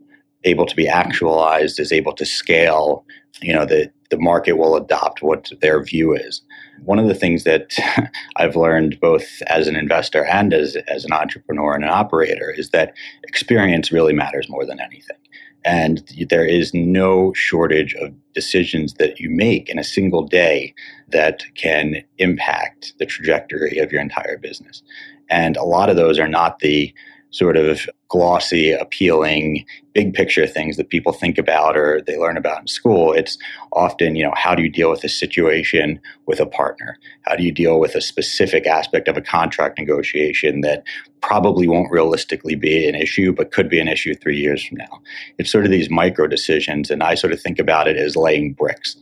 able 0.44 0.66
to 0.66 0.76
be 0.76 0.88
actualized, 0.88 1.80
is 1.80 1.92
able 1.92 2.12
to 2.14 2.26
scale. 2.26 3.04
You 3.40 3.54
know, 3.54 3.64
the 3.64 3.90
the 4.10 4.18
market 4.18 4.54
will 4.54 4.76
adopt 4.76 5.22
what 5.22 5.50
their 5.60 5.82
view 5.82 6.14
is. 6.14 6.42
One 6.84 6.98
of 6.98 7.08
the 7.08 7.14
things 7.14 7.44
that 7.44 7.76
I've 8.36 8.56
learned 8.56 9.00
both 9.00 9.26
as 9.46 9.68
an 9.68 9.76
investor 9.76 10.24
and 10.24 10.52
as, 10.52 10.76
as 10.88 11.04
an 11.04 11.12
entrepreneur 11.12 11.74
and 11.74 11.84
an 11.84 11.90
operator 11.90 12.50
is 12.50 12.70
that 12.70 12.94
experience 13.24 13.92
really 13.92 14.12
matters 14.12 14.48
more 14.48 14.64
than 14.64 14.80
anything. 14.80 15.16
And 15.64 16.02
there 16.30 16.46
is 16.46 16.72
no 16.72 17.32
shortage 17.34 17.94
of 17.94 18.14
decisions 18.32 18.94
that 18.94 19.18
you 19.18 19.28
make 19.28 19.68
in 19.68 19.78
a 19.78 19.84
single 19.84 20.22
day 20.22 20.74
that 21.08 21.42
can 21.56 22.04
impact 22.18 22.94
the 22.98 23.06
trajectory 23.06 23.78
of 23.78 23.92
your 23.92 24.00
entire 24.00 24.38
business. 24.38 24.82
And 25.28 25.56
a 25.56 25.64
lot 25.64 25.90
of 25.90 25.96
those 25.96 26.18
are 26.18 26.28
not 26.28 26.60
the 26.60 26.94
sort 27.30 27.56
of 27.56 27.88
glossy, 28.08 28.72
appealing, 28.72 29.64
big 29.92 30.14
picture 30.14 30.46
things 30.46 30.76
that 30.76 30.88
people 30.88 31.12
think 31.12 31.36
about 31.36 31.76
or 31.76 32.00
they 32.06 32.16
learn 32.16 32.36
about 32.36 32.60
in 32.60 32.66
school. 32.66 33.12
It's 33.12 33.36
often, 33.72 34.16
you 34.16 34.24
know, 34.24 34.32
how 34.34 34.54
do 34.54 34.62
you 34.62 34.70
deal 34.70 34.90
with 34.90 35.04
a 35.04 35.08
situation 35.08 36.00
with 36.26 36.40
a 36.40 36.46
partner? 36.46 36.98
How 37.22 37.36
do 37.36 37.42
you 37.42 37.52
deal 37.52 37.78
with 37.78 37.94
a 37.94 38.00
specific 38.00 38.66
aspect 38.66 39.08
of 39.08 39.16
a 39.16 39.22
contract 39.22 39.78
negotiation 39.78 40.62
that 40.62 40.84
probably 41.20 41.68
won't 41.68 41.90
realistically 41.90 42.54
be 42.54 42.88
an 42.88 42.94
issue, 42.94 43.32
but 43.32 43.52
could 43.52 43.68
be 43.68 43.80
an 43.80 43.88
issue 43.88 44.14
three 44.14 44.38
years 44.38 44.64
from 44.64 44.78
now? 44.78 45.00
It's 45.36 45.52
sort 45.52 45.66
of 45.66 45.70
these 45.70 45.90
micro 45.90 46.26
decisions, 46.26 46.90
and 46.90 47.02
I 47.02 47.14
sort 47.14 47.32
of 47.32 47.40
think 47.40 47.58
about 47.58 47.88
it 47.88 47.96
as 47.96 48.16
laying 48.16 48.54
bricks. 48.54 48.96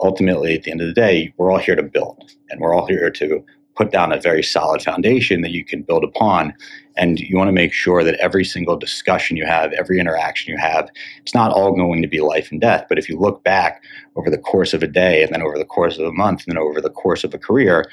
Ultimately, 0.00 0.54
at 0.54 0.64
the 0.64 0.70
end 0.70 0.80
of 0.80 0.88
the 0.88 0.94
day, 0.94 1.32
we're 1.36 1.50
all 1.50 1.58
here 1.58 1.76
to 1.76 1.82
build 1.82 2.32
and 2.50 2.60
we're 2.60 2.72
all 2.72 2.86
here 2.86 3.10
to 3.10 3.44
put 3.78 3.92
down 3.92 4.12
a 4.12 4.20
very 4.20 4.42
solid 4.42 4.82
foundation 4.82 5.40
that 5.42 5.52
you 5.52 5.64
can 5.64 5.82
build 5.82 6.02
upon. 6.02 6.52
And 6.98 7.20
you 7.20 7.36
want 7.36 7.48
to 7.48 7.52
make 7.52 7.72
sure 7.72 8.02
that 8.02 8.16
every 8.16 8.44
single 8.44 8.76
discussion 8.76 9.36
you 9.36 9.46
have, 9.46 9.72
every 9.72 10.00
interaction 10.00 10.52
you 10.52 10.58
have, 10.58 10.90
it's 11.20 11.34
not 11.34 11.52
all 11.52 11.72
going 11.72 12.02
to 12.02 12.08
be 12.08 12.20
life 12.20 12.50
and 12.50 12.60
death. 12.60 12.86
But 12.88 12.98
if 12.98 13.08
you 13.08 13.18
look 13.18 13.44
back 13.44 13.82
over 14.16 14.28
the 14.28 14.38
course 14.38 14.74
of 14.74 14.82
a 14.82 14.88
day, 14.88 15.22
and 15.22 15.32
then 15.32 15.42
over 15.42 15.56
the 15.56 15.64
course 15.64 15.96
of 15.96 16.06
a 16.06 16.12
month, 16.12 16.44
and 16.44 16.56
then 16.56 16.62
over 16.62 16.80
the 16.80 16.90
course 16.90 17.22
of 17.22 17.32
a 17.32 17.38
career, 17.38 17.88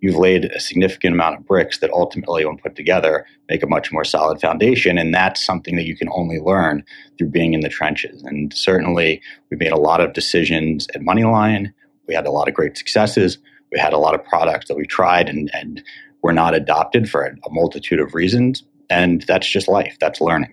you've 0.00 0.16
laid 0.16 0.46
a 0.46 0.60
significant 0.60 1.14
amount 1.14 1.38
of 1.38 1.46
bricks 1.46 1.78
that 1.78 1.90
ultimately, 1.92 2.44
when 2.44 2.58
put 2.58 2.74
together, 2.74 3.24
make 3.48 3.62
a 3.62 3.68
much 3.68 3.92
more 3.92 4.04
solid 4.04 4.40
foundation. 4.40 4.98
And 4.98 5.14
that's 5.14 5.42
something 5.42 5.76
that 5.76 5.86
you 5.86 5.96
can 5.96 6.08
only 6.12 6.40
learn 6.40 6.84
through 7.16 7.28
being 7.28 7.54
in 7.54 7.60
the 7.60 7.68
trenches. 7.68 8.22
And 8.22 8.52
certainly, 8.52 9.22
we 9.50 9.56
made 9.56 9.72
a 9.72 9.76
lot 9.76 10.00
of 10.00 10.12
decisions 10.12 10.88
at 10.94 11.02
MoneyLion. 11.02 11.72
We 12.08 12.14
had 12.14 12.26
a 12.26 12.32
lot 12.32 12.48
of 12.48 12.54
great 12.54 12.76
successes. 12.76 13.38
We 13.70 13.78
had 13.78 13.92
a 13.92 13.98
lot 13.98 14.14
of 14.14 14.24
products 14.24 14.66
that 14.66 14.76
we 14.76 14.86
tried 14.86 15.28
and, 15.28 15.48
and 15.54 15.82
were 16.22 16.32
not 16.32 16.54
adopted 16.54 17.10
for 17.10 17.24
a 17.24 17.50
multitude 17.50 18.00
of 18.00 18.14
reasons. 18.14 18.62
And 18.90 19.22
that's 19.22 19.48
just 19.48 19.68
life. 19.68 19.96
That's 20.00 20.20
learning. 20.20 20.52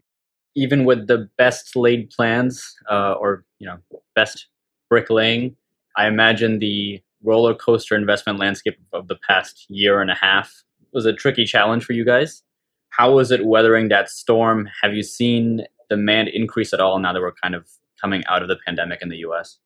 Even 0.55 0.85
with 0.85 1.07
the 1.07 1.29
best 1.37 1.75
laid 1.75 2.09
plans 2.09 2.75
uh, 2.89 3.13
or 3.13 3.45
you 3.59 3.67
know 3.67 3.77
best 4.15 4.47
bricklaying, 4.89 5.55
I 5.95 6.07
imagine 6.07 6.59
the 6.59 7.01
roller 7.23 7.53
coaster 7.53 7.95
investment 7.95 8.39
landscape 8.39 8.79
of 8.93 9.07
the 9.07 9.17
past 9.27 9.65
year 9.69 10.01
and 10.01 10.09
a 10.09 10.15
half 10.15 10.63
was 10.93 11.05
a 11.05 11.13
tricky 11.13 11.45
challenge 11.45 11.85
for 11.85 11.93
you 11.93 12.05
guys. 12.05 12.41
How 12.89 13.13
was 13.13 13.31
it 13.31 13.45
weathering 13.45 13.89
that 13.89 14.09
storm? 14.09 14.67
Have 14.81 14.93
you 14.93 15.03
seen 15.03 15.65
demand 15.89 16.29
increase 16.29 16.73
at 16.73 16.79
all 16.79 16.99
now 16.99 17.13
that 17.13 17.21
we're 17.21 17.33
kind 17.33 17.55
of 17.55 17.67
coming 18.01 18.23
out 18.27 18.41
of 18.41 18.47
the 18.47 18.57
pandemic 18.65 19.01
in 19.01 19.09
the 19.09 19.17
US? 19.17 19.59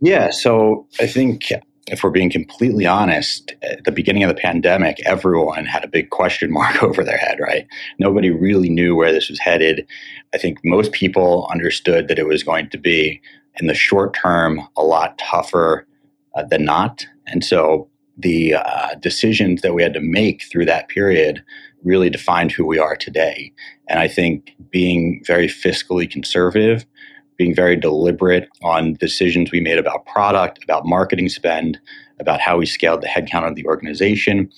Yeah, 0.00 0.30
so 0.30 0.86
I 1.00 1.06
think 1.06 1.52
if 1.88 2.04
we're 2.04 2.10
being 2.10 2.30
completely 2.30 2.86
honest, 2.86 3.54
at 3.62 3.84
the 3.84 3.92
beginning 3.92 4.22
of 4.22 4.28
the 4.28 4.40
pandemic, 4.40 4.98
everyone 5.04 5.64
had 5.64 5.84
a 5.84 5.88
big 5.88 6.10
question 6.10 6.52
mark 6.52 6.82
over 6.82 7.02
their 7.02 7.18
head, 7.18 7.38
right? 7.40 7.66
Nobody 7.98 8.30
really 8.30 8.70
knew 8.70 8.94
where 8.94 9.12
this 9.12 9.28
was 9.28 9.38
headed. 9.40 9.86
I 10.34 10.38
think 10.38 10.58
most 10.64 10.92
people 10.92 11.48
understood 11.50 12.08
that 12.08 12.18
it 12.18 12.26
was 12.26 12.42
going 12.42 12.70
to 12.70 12.78
be, 12.78 13.20
in 13.60 13.66
the 13.66 13.74
short 13.74 14.14
term, 14.14 14.60
a 14.76 14.82
lot 14.82 15.18
tougher 15.18 15.86
uh, 16.34 16.44
than 16.44 16.64
not. 16.64 17.06
And 17.26 17.44
so 17.44 17.88
the 18.16 18.54
uh, 18.54 18.94
decisions 19.00 19.62
that 19.62 19.74
we 19.74 19.82
had 19.82 19.94
to 19.94 20.00
make 20.00 20.44
through 20.44 20.66
that 20.66 20.88
period 20.88 21.42
really 21.82 22.10
defined 22.10 22.52
who 22.52 22.64
we 22.64 22.78
are 22.78 22.96
today. 22.96 23.52
And 23.88 23.98
I 23.98 24.08
think 24.08 24.54
being 24.70 25.22
very 25.26 25.48
fiscally 25.48 26.10
conservative, 26.10 26.86
being 27.42 27.54
very 27.56 27.74
deliberate 27.74 28.48
on 28.62 28.94
decisions 28.94 29.50
we 29.50 29.60
made 29.60 29.76
about 29.76 30.06
product, 30.06 30.62
about 30.62 30.86
marketing 30.86 31.28
spend, 31.28 31.76
about 32.20 32.40
how 32.40 32.56
we 32.56 32.64
scaled 32.64 33.00
the 33.02 33.08
headcount 33.08 33.48
of 33.48 33.56
the 33.56 33.66
organization, 33.66 34.48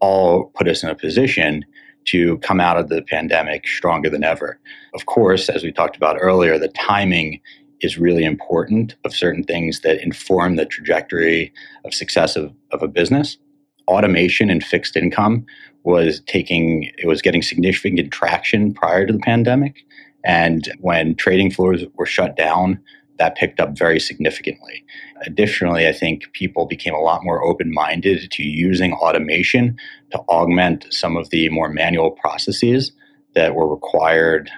all 0.00 0.50
put 0.56 0.66
us 0.66 0.82
in 0.82 0.88
a 0.88 0.96
position 0.96 1.64
to 2.06 2.36
come 2.38 2.58
out 2.58 2.76
of 2.76 2.88
the 2.88 3.02
pandemic 3.02 3.68
stronger 3.68 4.10
than 4.10 4.24
ever. 4.24 4.58
Of 4.94 5.06
course, 5.06 5.48
as 5.48 5.62
we 5.62 5.70
talked 5.70 5.96
about 5.96 6.16
earlier, 6.20 6.58
the 6.58 6.66
timing 6.70 7.40
is 7.80 7.98
really 7.98 8.24
important 8.24 8.96
of 9.04 9.14
certain 9.14 9.44
things 9.44 9.82
that 9.82 10.02
inform 10.02 10.56
the 10.56 10.66
trajectory 10.66 11.52
of 11.84 11.94
success 11.94 12.34
of, 12.34 12.52
of 12.72 12.82
a 12.82 12.88
business. 12.88 13.38
Automation 13.86 14.50
and 14.50 14.64
fixed 14.64 14.96
income 14.96 15.46
was 15.84 16.20
taking, 16.26 16.90
it 16.98 17.06
was 17.06 17.22
getting 17.22 17.42
significant 17.42 18.10
traction 18.10 18.74
prior 18.74 19.06
to 19.06 19.12
the 19.12 19.20
pandemic. 19.20 19.84
And 20.24 20.72
when 20.80 21.14
trading 21.14 21.50
floors 21.50 21.82
were 21.94 22.06
shut 22.06 22.36
down, 22.36 22.80
that 23.18 23.36
picked 23.36 23.60
up 23.60 23.78
very 23.78 24.00
significantly. 24.00 24.84
Additionally, 25.26 25.86
I 25.86 25.92
think 25.92 26.32
people 26.32 26.66
became 26.66 26.94
a 26.94 27.00
lot 27.00 27.22
more 27.22 27.44
open 27.44 27.72
minded 27.72 28.30
to 28.32 28.42
using 28.42 28.92
automation 28.94 29.76
to 30.10 30.18
augment 30.28 30.86
some 30.90 31.16
of 31.16 31.30
the 31.30 31.48
more 31.50 31.68
manual 31.68 32.10
processes 32.10 32.92
that 33.34 33.54
were 33.54 33.68
required 33.68 34.50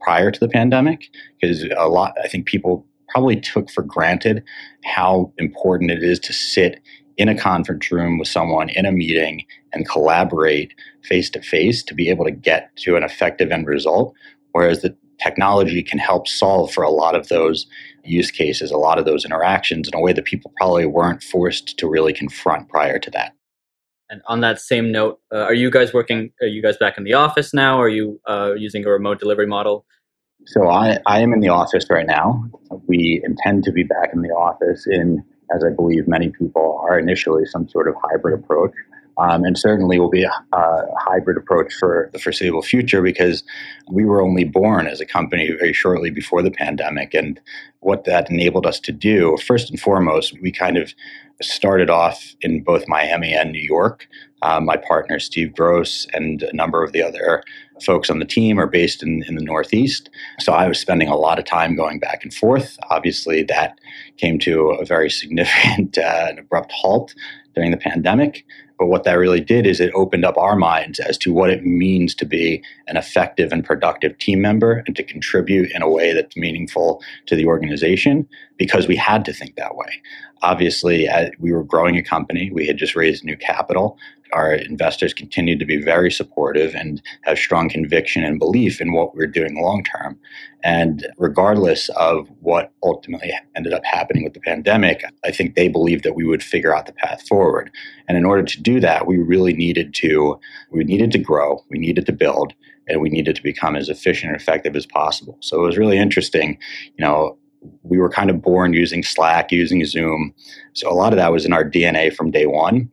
prior 0.00 0.30
to 0.30 0.40
the 0.40 0.48
pandemic 0.48 1.08
because 1.40 1.64
a 1.76 1.88
lot 1.88 2.14
i 2.22 2.28
think 2.28 2.46
people 2.46 2.86
probably 3.08 3.40
took 3.40 3.70
for 3.70 3.82
granted 3.82 4.42
how 4.84 5.32
important 5.38 5.90
it 5.90 6.02
is 6.02 6.18
to 6.18 6.32
sit 6.32 6.80
in 7.16 7.28
a 7.28 7.38
conference 7.38 7.90
room 7.90 8.18
with 8.18 8.28
someone 8.28 8.68
in 8.70 8.86
a 8.86 8.92
meeting 8.92 9.44
and 9.72 9.88
collaborate 9.88 10.72
face 11.04 11.28
to 11.30 11.40
face 11.42 11.82
to 11.82 11.94
be 11.94 12.08
able 12.08 12.24
to 12.24 12.30
get 12.30 12.74
to 12.76 12.96
an 12.96 13.02
effective 13.02 13.50
end 13.50 13.66
result 13.66 14.14
whereas 14.52 14.82
the 14.82 14.94
technology 15.22 15.82
can 15.82 15.98
help 15.98 16.26
solve 16.26 16.72
for 16.72 16.82
a 16.82 16.90
lot 16.90 17.14
of 17.14 17.28
those 17.28 17.66
use 18.04 18.30
cases 18.30 18.70
a 18.70 18.78
lot 18.78 18.98
of 18.98 19.04
those 19.04 19.24
interactions 19.24 19.88
in 19.88 19.94
a 19.94 20.00
way 20.00 20.12
that 20.12 20.24
people 20.24 20.52
probably 20.56 20.86
weren't 20.86 21.22
forced 21.22 21.76
to 21.78 21.88
really 21.88 22.12
confront 22.12 22.68
prior 22.68 22.98
to 22.98 23.10
that 23.10 23.32
and 24.10 24.22
on 24.26 24.40
that 24.40 24.60
same 24.60 24.90
note, 24.90 25.20
uh, 25.32 25.38
are 25.38 25.54
you 25.54 25.70
guys 25.70 25.94
working? 25.94 26.32
Are 26.42 26.48
you 26.48 26.60
guys 26.60 26.76
back 26.76 26.98
in 26.98 27.04
the 27.04 27.14
office 27.14 27.54
now? 27.54 27.80
Are 27.80 27.88
you 27.88 28.20
uh, 28.28 28.54
using 28.54 28.84
a 28.84 28.90
remote 28.90 29.20
delivery 29.20 29.46
model? 29.46 29.86
So 30.46 30.68
I, 30.68 30.98
I 31.06 31.20
am 31.20 31.32
in 31.32 31.40
the 31.40 31.48
office 31.48 31.86
right 31.88 32.06
now. 32.06 32.44
We 32.88 33.22
intend 33.24 33.62
to 33.64 33.72
be 33.72 33.84
back 33.84 34.10
in 34.12 34.22
the 34.22 34.30
office 34.30 34.86
in, 34.90 35.22
as 35.54 35.62
I 35.64 35.70
believe 35.70 36.08
many 36.08 36.30
people 36.30 36.80
are 36.82 36.98
initially, 36.98 37.44
some 37.46 37.68
sort 37.68 37.88
of 37.88 37.94
hybrid 38.02 38.40
approach. 38.40 38.72
Um, 39.20 39.44
and 39.44 39.58
certainly 39.58 39.98
will 39.98 40.08
be 40.08 40.22
a, 40.22 40.32
a, 40.52 40.86
hybrid 40.98 41.36
approach 41.36 41.74
for 41.74 42.08
the 42.14 42.18
foreseeable 42.18 42.62
future 42.62 43.02
because 43.02 43.44
we 43.90 44.06
were 44.06 44.22
only 44.22 44.44
born 44.44 44.86
as 44.86 45.00
a 45.00 45.04
company 45.06 45.50
very 45.50 45.74
shortly 45.74 46.08
before 46.08 46.42
the 46.42 46.50
pandemic. 46.50 47.12
And 47.12 47.38
what 47.80 48.04
that 48.04 48.30
enabled 48.30 48.66
us 48.66 48.80
to 48.80 48.92
do, 48.92 49.36
first 49.46 49.68
and 49.68 49.78
foremost, 49.78 50.40
we 50.40 50.50
kind 50.50 50.78
of 50.78 50.94
started 51.42 51.90
off 51.90 52.34
in 52.40 52.62
both 52.62 52.88
Miami 52.88 53.34
and 53.34 53.52
New 53.52 53.62
York. 53.62 54.08
Uh, 54.42 54.60
my 54.60 54.76
partner, 54.76 55.18
Steve 55.18 55.54
Gross, 55.54 56.06
and 56.14 56.42
a 56.42 56.54
number 56.54 56.82
of 56.82 56.92
the 56.92 57.02
other 57.02 57.42
folks 57.82 58.10
on 58.10 58.18
the 58.18 58.24
team 58.24 58.58
are 58.58 58.66
based 58.66 59.02
in, 59.02 59.22
in 59.24 59.34
the 59.34 59.42
Northeast. 59.42 60.10
So 60.38 60.52
I 60.52 60.68
was 60.68 60.78
spending 60.78 61.08
a 61.08 61.16
lot 61.16 61.38
of 61.38 61.44
time 61.44 61.76
going 61.76 61.98
back 61.98 62.22
and 62.22 62.32
forth. 62.32 62.78
Obviously, 62.90 63.42
that 63.44 63.78
came 64.16 64.38
to 64.40 64.70
a 64.70 64.84
very 64.84 65.10
significant 65.10 65.98
uh, 65.98 66.26
and 66.28 66.38
abrupt 66.38 66.72
halt 66.72 67.14
during 67.54 67.70
the 67.70 67.76
pandemic. 67.76 68.44
But 68.78 68.86
what 68.86 69.04
that 69.04 69.12
really 69.12 69.42
did 69.42 69.66
is 69.66 69.78
it 69.78 69.92
opened 69.94 70.24
up 70.24 70.38
our 70.38 70.56
minds 70.56 70.98
as 71.00 71.18
to 71.18 71.34
what 71.34 71.50
it 71.50 71.66
means 71.66 72.14
to 72.14 72.24
be 72.24 72.62
an 72.86 72.96
effective 72.96 73.52
and 73.52 73.62
productive 73.62 74.16
team 74.16 74.40
member 74.40 74.82
and 74.86 74.96
to 74.96 75.02
contribute 75.02 75.70
in 75.72 75.82
a 75.82 75.88
way 75.88 76.14
that's 76.14 76.34
meaningful 76.34 77.02
to 77.26 77.36
the 77.36 77.44
organization 77.44 78.26
because 78.56 78.88
we 78.88 78.96
had 78.96 79.26
to 79.26 79.34
think 79.34 79.56
that 79.56 79.76
way. 79.76 80.00
Obviously, 80.40 81.06
we 81.38 81.52
were 81.52 81.62
growing 81.62 81.98
a 81.98 82.02
company, 82.02 82.50
we 82.50 82.66
had 82.66 82.78
just 82.78 82.96
raised 82.96 83.22
new 83.22 83.36
capital 83.36 83.98
our 84.32 84.54
investors 84.54 85.14
continued 85.14 85.58
to 85.58 85.64
be 85.64 85.82
very 85.82 86.10
supportive 86.10 86.74
and 86.74 87.02
have 87.22 87.38
strong 87.38 87.68
conviction 87.68 88.24
and 88.24 88.38
belief 88.38 88.80
in 88.80 88.92
what 88.92 89.14
we 89.14 89.22
are 89.22 89.28
doing 89.28 89.60
long 89.60 89.84
term. 89.84 90.18
And 90.62 91.06
regardless 91.16 91.88
of 91.90 92.28
what 92.40 92.72
ultimately 92.82 93.32
ended 93.56 93.72
up 93.72 93.84
happening 93.84 94.24
with 94.24 94.34
the 94.34 94.40
pandemic, 94.40 95.02
I 95.24 95.30
think 95.30 95.54
they 95.54 95.68
believed 95.68 96.04
that 96.04 96.14
we 96.14 96.24
would 96.24 96.42
figure 96.42 96.74
out 96.74 96.86
the 96.86 96.92
path 96.92 97.26
forward. 97.26 97.70
And 98.08 98.18
in 98.18 98.24
order 98.24 98.42
to 98.42 98.60
do 98.60 98.80
that, 98.80 99.06
we 99.06 99.16
really 99.16 99.52
needed 99.54 99.94
to 99.94 100.38
we 100.70 100.84
needed 100.84 101.12
to 101.12 101.18
grow, 101.18 101.64
we 101.70 101.78
needed 101.78 102.06
to 102.06 102.12
build, 102.12 102.52
and 102.88 103.00
we 103.00 103.08
needed 103.08 103.36
to 103.36 103.42
become 103.42 103.76
as 103.76 103.88
efficient 103.88 104.32
and 104.32 104.40
effective 104.40 104.76
as 104.76 104.86
possible. 104.86 105.36
So 105.40 105.58
it 105.58 105.66
was 105.66 105.78
really 105.78 105.98
interesting, 105.98 106.58
you 106.96 107.04
know, 107.04 107.38
we 107.82 107.98
were 107.98 108.08
kind 108.08 108.30
of 108.30 108.42
born 108.42 108.72
using 108.72 109.02
Slack, 109.02 109.52
using 109.52 109.84
Zoom. 109.84 110.34
So 110.72 110.90
a 110.90 110.94
lot 110.94 111.12
of 111.12 111.18
that 111.18 111.32
was 111.32 111.44
in 111.44 111.52
our 111.52 111.64
DNA 111.64 112.14
from 112.14 112.30
day 112.30 112.46
one. 112.46 112.90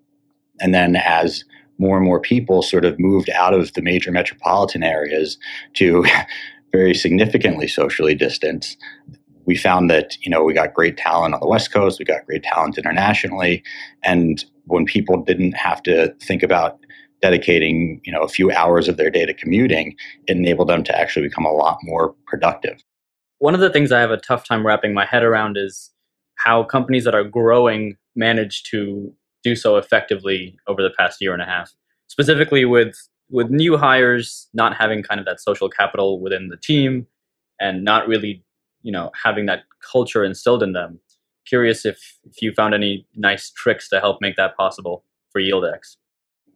And 0.59 0.73
then 0.73 0.95
as 0.95 1.43
more 1.77 1.97
and 1.97 2.05
more 2.05 2.19
people 2.19 2.61
sort 2.61 2.85
of 2.85 2.99
moved 2.99 3.29
out 3.29 3.53
of 3.53 3.73
the 3.73 3.81
major 3.81 4.11
metropolitan 4.11 4.83
areas 4.83 5.37
to 5.75 6.05
very 6.71 6.93
significantly 6.93 7.67
socially 7.67 8.15
distance, 8.15 8.77
we 9.45 9.55
found 9.55 9.89
that 9.89 10.17
you 10.21 10.29
know 10.29 10.43
we 10.43 10.53
got 10.53 10.73
great 10.73 10.97
talent 10.97 11.33
on 11.33 11.39
the 11.39 11.47
west 11.47 11.71
coast 11.71 11.99
we 11.99 12.05
got 12.05 12.25
great 12.25 12.43
talent 12.43 12.77
internationally. 12.77 13.63
And 14.03 14.43
when 14.65 14.85
people 14.85 15.23
didn't 15.23 15.53
have 15.53 15.81
to 15.83 16.13
think 16.21 16.43
about 16.43 16.77
dedicating 17.21 17.99
you 18.03 18.11
know 18.11 18.21
a 18.21 18.27
few 18.27 18.51
hours 18.51 18.87
of 18.87 18.97
their 18.97 19.09
day 19.09 19.25
to 19.25 19.33
commuting 19.33 19.95
it 20.27 20.37
enabled 20.37 20.69
them 20.69 20.83
to 20.83 20.95
actually 20.95 21.27
become 21.27 21.45
a 21.45 21.51
lot 21.51 21.77
more 21.83 22.13
productive. 22.27 22.83
One 23.39 23.53
of 23.53 23.59
the 23.59 23.69
things 23.69 23.91
i 23.91 24.01
have 24.01 24.11
a 24.11 24.17
tough 24.17 24.45
time 24.45 24.65
wrapping 24.65 24.93
my 24.93 25.05
head 25.05 25.23
around 25.23 25.57
is 25.57 25.91
how 26.35 26.63
companies 26.63 27.03
that 27.05 27.15
are 27.15 27.23
growing 27.23 27.97
manage 28.15 28.63
to 28.63 29.13
do 29.43 29.55
so 29.55 29.77
effectively 29.77 30.57
over 30.67 30.81
the 30.81 30.91
past 30.97 31.21
year 31.21 31.33
and 31.33 31.41
a 31.41 31.45
half, 31.45 31.73
specifically 32.07 32.65
with 32.65 32.95
with 33.29 33.49
new 33.49 33.77
hires 33.77 34.47
not 34.53 34.75
having 34.75 35.03
kind 35.03 35.19
of 35.19 35.25
that 35.25 35.41
social 35.41 35.69
capital 35.69 36.21
within 36.21 36.47
the 36.47 36.57
team 36.57 37.05
and 37.59 37.83
not 37.83 38.07
really 38.07 38.43
you 38.83 38.91
know 38.91 39.11
having 39.21 39.45
that 39.47 39.63
culture 39.91 40.23
instilled 40.23 40.63
in 40.63 40.73
them. 40.73 40.99
Curious 41.45 41.85
if, 41.85 42.19
if 42.25 42.41
you 42.41 42.51
found 42.53 42.73
any 42.73 43.07
nice 43.15 43.51
tricks 43.51 43.87
to 43.89 44.01
help 44.01 44.17
make 44.19 44.35
that 44.35 44.57
possible 44.57 45.05
for 45.31 45.39
YieldX 45.39 45.95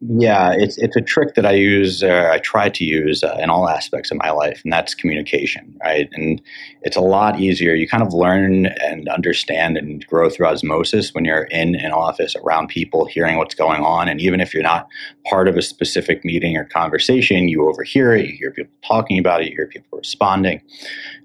Yeah, 0.04 0.54
it's 0.58 0.80
it's 0.80 0.96
a 0.96 1.02
trick 1.02 1.36
that 1.36 1.46
I 1.46 1.52
use, 1.52 2.02
uh, 2.02 2.28
I 2.34 2.40
try 2.40 2.70
to 2.70 2.84
use 2.84 3.24
uh, 3.24 3.38
in 3.40 3.52
all 3.52 3.70
aspects 3.70 4.10
of 4.10 4.18
my 4.18 4.32
life, 4.32 4.62
and 4.64 4.74
that's 4.74 4.96
communication, 4.96 5.78
right? 5.84 6.10
And 6.14 6.42
it's 6.82 6.96
a 6.98 7.02
lot 7.02 7.40
easier. 7.40 7.76
You 7.76 7.88
kind 7.88 8.02
of 8.02 8.12
learn 8.12 8.66
and 8.66 9.08
understand 9.10 9.78
and 9.78 10.04
grow 10.08 10.28
through 10.28 10.48
osmosis 10.48 11.14
when 11.14 11.24
you're 11.24 11.44
in 11.52 11.76
an 11.76 11.92
office 11.92 12.36
around 12.36 12.70
people, 12.70 13.06
hearing 13.06 13.38
what's 13.38 13.54
going 13.54 13.84
on, 13.84 14.08
and 14.08 14.20
even 14.20 14.42
if 14.42 14.56
you're 14.56 14.64
not 14.64 14.88
part 15.30 15.48
of 15.48 15.56
a 15.56 15.62
specific 15.62 16.26
meeting 16.26 16.58
or 16.58 16.66
conversation, 16.66 17.48
you 17.48 17.70
overhear 17.70 18.16
it, 18.16 18.26
you 18.26 18.36
hear 18.38 18.50
people 18.52 18.74
talking 18.84 19.20
about 19.20 19.42
it, 19.42 19.50
you 19.50 19.56
hear 19.56 19.68
people 19.68 20.00
responding. 20.00 20.64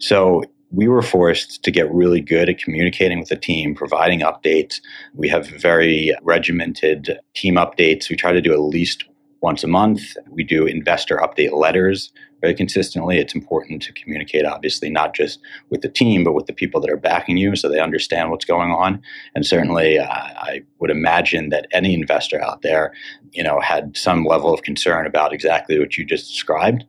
So 0.01 0.45
we 0.70 0.88
were 0.88 1.02
forced 1.02 1.62
to 1.62 1.70
get 1.70 1.92
really 1.92 2.20
good 2.20 2.48
at 2.48 2.59
communicating 2.59 3.18
with 3.18 3.29
the 3.29 3.37
team, 3.37 3.74
providing 3.74 4.20
updates. 4.20 4.81
We 5.14 5.29
have 5.29 5.48
very 5.48 6.12
regimented 6.22 7.18
team 7.35 7.55
updates. 7.55 8.11
We 8.11 8.16
try 8.16 8.33
to 8.33 8.40
do 8.40 8.52
at 8.52 8.61
least 8.61 9.05
once 9.40 9.62
a 9.62 9.68
month. 9.68 10.16
We 10.29 10.42
do 10.42 10.66
investor 10.66 11.18
update 11.18 11.52
letters 11.52 12.11
very 12.40 12.55
consistently. 12.55 13.18
It's 13.18 13.35
important 13.35 13.83
to 13.83 13.92
communicate, 13.92 14.44
obviously, 14.44 14.90
not 14.90 15.14
just 15.14 15.40
with 15.70 15.83
the 15.83 15.88
team, 15.88 16.24
but 16.24 16.33
with 16.35 16.46
the 16.46 16.52
people 16.52 16.81
that 16.81 16.90
are 16.90 16.96
backing 16.96 17.37
you 17.37 17.57
so 17.57 17.68
they 17.68 17.81
understand 17.81 18.31
what's 18.31 18.44
going 18.44 18.70
on. 18.70 19.02
And 19.35 19.46
certainly, 19.46 19.98
uh, 19.98 20.07
I 20.07 20.62
would 20.81 20.90
imagine 20.90 21.48
that 21.50 21.66
any 21.72 21.94
investor 21.94 22.42
out 22.42 22.62
there, 22.62 22.92
you 23.33 23.42
know, 23.42 23.61
had 23.61 23.96
some 23.96 24.24
level 24.24 24.52
of 24.52 24.62
concern 24.62 25.07
about 25.07 25.33
exactly 25.33 25.79
what 25.79 25.96
you 25.96 26.05
just 26.05 26.29
described 26.29 26.85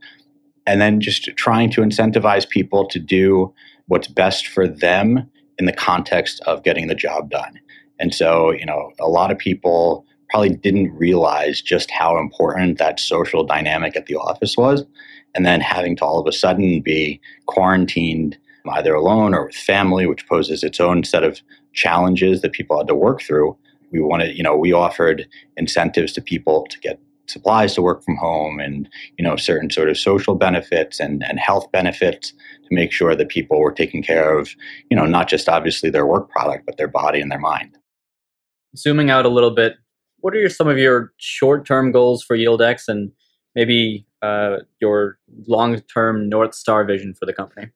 and 0.68 0.82
then 0.82 1.00
just 1.00 1.24
trying 1.38 1.72
to 1.72 1.82
incentivize 1.82 2.48
people 2.48 2.86
to 2.90 3.00
do 3.00 3.54
what's 3.88 4.08
best 4.08 4.48
for 4.48 4.68
them 4.68 5.28
in 5.58 5.66
the 5.66 5.74
context 5.74 6.42
of 6.42 6.64
getting 6.64 6.88
the 6.88 6.94
job 6.94 7.32
done. 7.32 7.60
And 8.00 8.14
so, 8.14 8.52
you 8.52 8.66
know, 8.66 8.92
a 9.00 9.08
lot 9.08 9.32
of 9.32 9.38
people 9.40 10.06
probably 10.30 10.50
didn't 10.50 10.94
realize 10.94 11.62
just 11.62 11.90
how 11.90 12.20
important 12.20 12.78
that 12.78 13.00
social 13.00 13.46
dynamic 13.46 13.96
at 13.96 14.08
the 14.08 14.16
office 14.16 14.58
was. 14.58 14.86
And 15.34 15.46
then 15.46 15.62
having 15.62 15.96
to 15.98 16.06
all 16.06 16.20
of 16.20 16.28
a 16.28 16.32
sudden 16.32 16.82
be 16.82 17.22
quarantined 17.46 18.38
either 18.70 18.94
alone 18.94 19.34
or 19.34 19.46
with 19.46 19.56
family, 19.56 20.06
which 20.06 20.28
poses 20.28 20.64
its 20.64 20.82
own 20.82 21.06
set 21.06 21.24
of 21.24 21.40
challenges 21.74 22.42
that 22.42 22.52
people 22.52 22.78
had 22.78 22.88
to 22.88 22.96
work 22.96 23.22
through. 23.22 23.56
We 23.92 24.02
wanted, 24.02 24.36
you 24.36 24.44
know, 24.44 24.58
we 24.58 24.74
offered 24.74 25.26
incentives 25.56 26.12
to 26.14 26.22
people 26.22 26.68
to 26.70 26.80
get 26.80 27.00
supplies 27.28 27.74
to 27.76 27.82
work 27.82 28.04
from 28.04 28.16
home 28.16 28.60
and 28.60 28.90
you 29.18 29.24
know 29.24 29.36
certain 29.36 29.70
sort 29.70 29.90
of 29.90 29.98
social 29.98 30.36
benefits 30.36 31.00
and, 31.00 31.24
and 31.24 31.40
health 31.40 31.72
benefits 31.72 32.32
to 32.32 32.70
make 32.72 32.92
sure 32.92 33.16
that 33.16 33.30
people 33.30 33.60
were 33.60 33.72
taking 33.72 34.02
care 34.02 34.38
of 34.38 34.50
you 34.90 34.98
know 34.98 35.06
not 35.06 35.28
just 35.28 35.50
obviously 35.50 35.90
their 35.90 36.06
work 36.06 36.30
product 36.30 36.66
but 36.66 36.78
their 36.78 36.88
body 36.88 37.22
and 37.22 37.32
their 37.32 37.40
mind. 37.40 37.78
Zooming 38.76 39.10
out 39.10 39.26
a 39.26 39.30
little 39.30 39.52
bit 39.52 39.76
what 40.20 40.34
are 40.34 40.40
your, 40.40 40.50
some 40.50 40.68
of 40.68 40.78
your 40.78 41.14
short-term 41.18 41.92
goals 41.92 42.24
for 42.24 42.36
YieldX 42.36 42.88
and 42.88 43.12
maybe 43.56 44.06
uh, 44.22 44.58
your 44.82 45.20
long-term 45.48 46.28
north 46.28 46.56
star 46.56 46.84
vision 46.86 47.14
for 47.14 47.26
the 47.26 47.34
company 47.34 47.68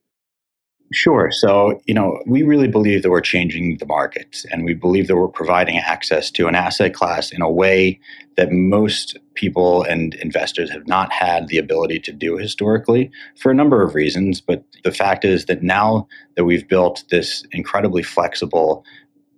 Sure. 0.92 1.30
So, 1.30 1.80
you 1.86 1.94
know, 1.94 2.20
we 2.26 2.42
really 2.42 2.68
believe 2.68 3.02
that 3.02 3.10
we're 3.10 3.22
changing 3.22 3.78
the 3.78 3.86
market 3.86 4.44
and 4.50 4.64
we 4.64 4.74
believe 4.74 5.08
that 5.08 5.16
we're 5.16 5.28
providing 5.28 5.78
access 5.78 6.30
to 6.32 6.48
an 6.48 6.54
asset 6.54 6.92
class 6.92 7.32
in 7.32 7.40
a 7.40 7.50
way 7.50 7.98
that 8.36 8.52
most 8.52 9.16
people 9.34 9.84
and 9.84 10.14
investors 10.16 10.70
have 10.70 10.86
not 10.86 11.10
had 11.10 11.48
the 11.48 11.56
ability 11.56 11.98
to 12.00 12.12
do 12.12 12.36
historically 12.36 13.10
for 13.38 13.50
a 13.50 13.54
number 13.54 13.82
of 13.82 13.94
reasons. 13.94 14.40
But 14.40 14.64
the 14.84 14.92
fact 14.92 15.24
is 15.24 15.46
that 15.46 15.62
now 15.62 16.08
that 16.36 16.44
we've 16.44 16.68
built 16.68 17.04
this 17.10 17.44
incredibly 17.52 18.02
flexible, 18.02 18.84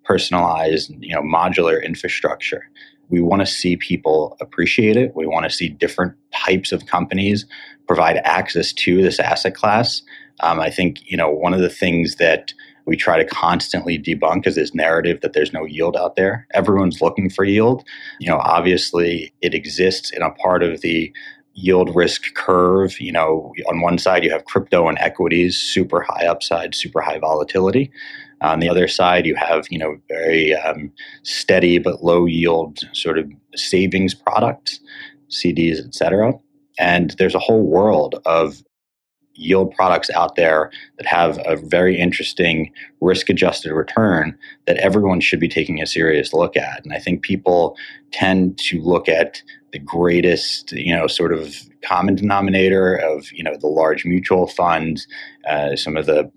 personalized, 0.04 0.92
you 0.98 1.14
know, 1.14 1.22
modular 1.22 1.82
infrastructure, 1.84 2.68
we 3.10 3.20
want 3.20 3.40
to 3.40 3.46
see 3.46 3.76
people 3.76 4.36
appreciate 4.40 4.96
it. 4.96 5.14
We 5.14 5.26
want 5.26 5.44
to 5.44 5.50
see 5.50 5.68
different 5.68 6.14
types 6.32 6.72
of 6.72 6.86
companies 6.86 7.46
provide 7.86 8.16
access 8.24 8.72
to 8.72 9.02
this 9.02 9.20
asset 9.20 9.54
class 9.54 10.02
um, 10.40 10.60
I 10.60 10.70
think 10.70 10.98
you 11.10 11.16
know 11.16 11.30
one 11.30 11.54
of 11.54 11.60
the 11.60 11.68
things 11.70 12.16
that 12.16 12.52
we 12.86 12.96
try 12.96 13.16
to 13.16 13.24
constantly 13.24 13.98
debunk 13.98 14.46
is 14.46 14.56
this 14.56 14.74
narrative 14.74 15.20
that 15.22 15.32
there's 15.32 15.52
no 15.52 15.64
yield 15.64 15.96
out 15.96 16.16
there. 16.16 16.46
Everyone's 16.52 17.00
looking 17.00 17.30
for 17.30 17.44
yield. 17.44 17.84
You 18.20 18.28
know, 18.28 18.38
obviously 18.38 19.32
it 19.40 19.54
exists 19.54 20.10
in 20.10 20.22
a 20.22 20.30
part 20.32 20.62
of 20.62 20.82
the 20.82 21.12
yield 21.54 21.94
risk 21.94 22.34
curve. 22.34 23.00
You 23.00 23.12
know, 23.12 23.52
on 23.68 23.80
one 23.80 23.98
side 23.98 24.24
you 24.24 24.30
have 24.30 24.44
crypto 24.44 24.88
and 24.88 24.98
equities, 24.98 25.56
super 25.56 26.02
high 26.02 26.26
upside, 26.26 26.74
super 26.74 27.00
high 27.00 27.18
volatility. 27.18 27.90
On 28.40 28.60
the 28.60 28.68
other 28.68 28.88
side, 28.88 29.24
you 29.24 29.34
have 29.36 29.66
you 29.70 29.78
know 29.78 29.96
very 30.08 30.54
um, 30.54 30.92
steady 31.22 31.78
but 31.78 32.04
low 32.04 32.26
yield 32.26 32.80
sort 32.92 33.18
of 33.18 33.30
savings 33.54 34.12
products, 34.14 34.80
CDs, 35.30 35.78
etc. 35.78 36.32
And 36.78 37.14
there's 37.18 37.34
a 37.34 37.40
whole 37.40 37.62
world 37.62 38.20
of 38.26 38.62
yield 39.34 39.74
products 39.74 40.10
out 40.10 40.36
there 40.36 40.70
that 40.96 41.06
have 41.06 41.38
a 41.44 41.56
very 41.56 41.98
interesting 41.98 42.72
risk 43.00 43.28
adjusted 43.28 43.72
return 43.72 44.36
that 44.66 44.76
everyone 44.78 45.20
should 45.20 45.40
be 45.40 45.48
taking 45.48 45.82
a 45.82 45.86
serious 45.86 46.32
look 46.32 46.56
at. 46.56 46.84
And 46.84 46.92
I 46.92 46.98
think 46.98 47.22
people 47.22 47.76
tend 48.12 48.58
to 48.58 48.80
look 48.80 49.08
at 49.08 49.42
the 49.72 49.78
greatest, 49.78 50.72
you 50.72 50.94
know, 50.94 51.06
sort 51.06 51.32
of 51.32 51.56
common 51.82 52.14
denominator 52.14 52.94
of, 52.94 53.30
you 53.32 53.42
know, 53.42 53.56
the 53.56 53.66
large 53.66 54.04
mutual 54.04 54.46
funds, 54.46 55.06
uh, 55.48 55.76
some 55.76 55.96
of 55.96 56.06
the 56.06 56.30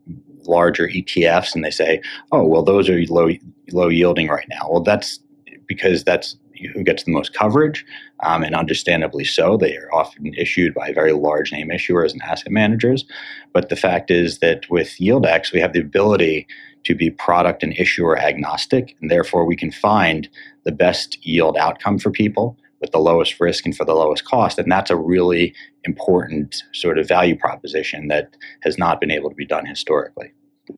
larger 0.45 0.87
ETFs, 0.87 1.53
and 1.53 1.63
they 1.63 1.71
say, 1.71 2.01
oh, 2.31 2.45
well, 2.45 2.63
those 2.63 2.89
are 2.89 2.99
low, 3.05 3.29
low 3.71 3.89
yielding 3.89 4.27
right 4.27 4.47
now. 4.49 4.67
Well, 4.69 4.81
that's 4.81 5.19
because 5.67 6.03
that's 6.03 6.37
who 6.73 6.83
gets 6.83 7.03
the 7.03 7.11
most 7.11 7.33
coverage, 7.33 7.85
um, 8.23 8.43
and 8.43 8.55
understandably 8.55 9.23
so. 9.23 9.57
They 9.57 9.75
are 9.77 9.93
often 9.93 10.33
issued 10.35 10.73
by 10.73 10.91
very 10.93 11.13
large 11.13 11.51
name 11.51 11.69
issuers 11.69 12.11
and 12.11 12.21
asset 12.21 12.51
managers. 12.51 13.05
But 13.53 13.69
the 13.69 13.75
fact 13.75 14.11
is 14.11 14.39
that 14.39 14.69
with 14.69 14.97
YieldX, 14.99 15.51
we 15.53 15.59
have 15.59 15.73
the 15.73 15.81
ability 15.81 16.47
to 16.83 16.95
be 16.95 17.09
product 17.09 17.63
and 17.63 17.73
issuer 17.77 18.17
agnostic, 18.17 18.95
and 19.01 19.11
therefore 19.11 19.45
we 19.45 19.55
can 19.55 19.71
find 19.71 20.29
the 20.63 20.71
best 20.71 21.17
yield 21.25 21.57
outcome 21.57 21.99
for 21.99 22.11
people 22.11 22.57
with 22.79 22.91
the 22.91 22.99
lowest 22.99 23.39
risk 23.39 23.65
and 23.65 23.75
for 23.75 23.85
the 23.85 23.93
lowest 23.93 24.25
cost. 24.25 24.59
And 24.59 24.71
that's 24.71 24.91
a 24.91 24.95
really 24.95 25.53
important 25.83 26.63
sort 26.73 26.97
of 26.97 27.07
value 27.07 27.35
proposition 27.35 28.07
that 28.07 28.35
has 28.61 28.77
not 28.77 28.99
been 28.99 29.11
able 29.11 29.29
to 29.29 29.35
be 29.35 29.45
done 29.45 29.65
historically. 29.65 30.31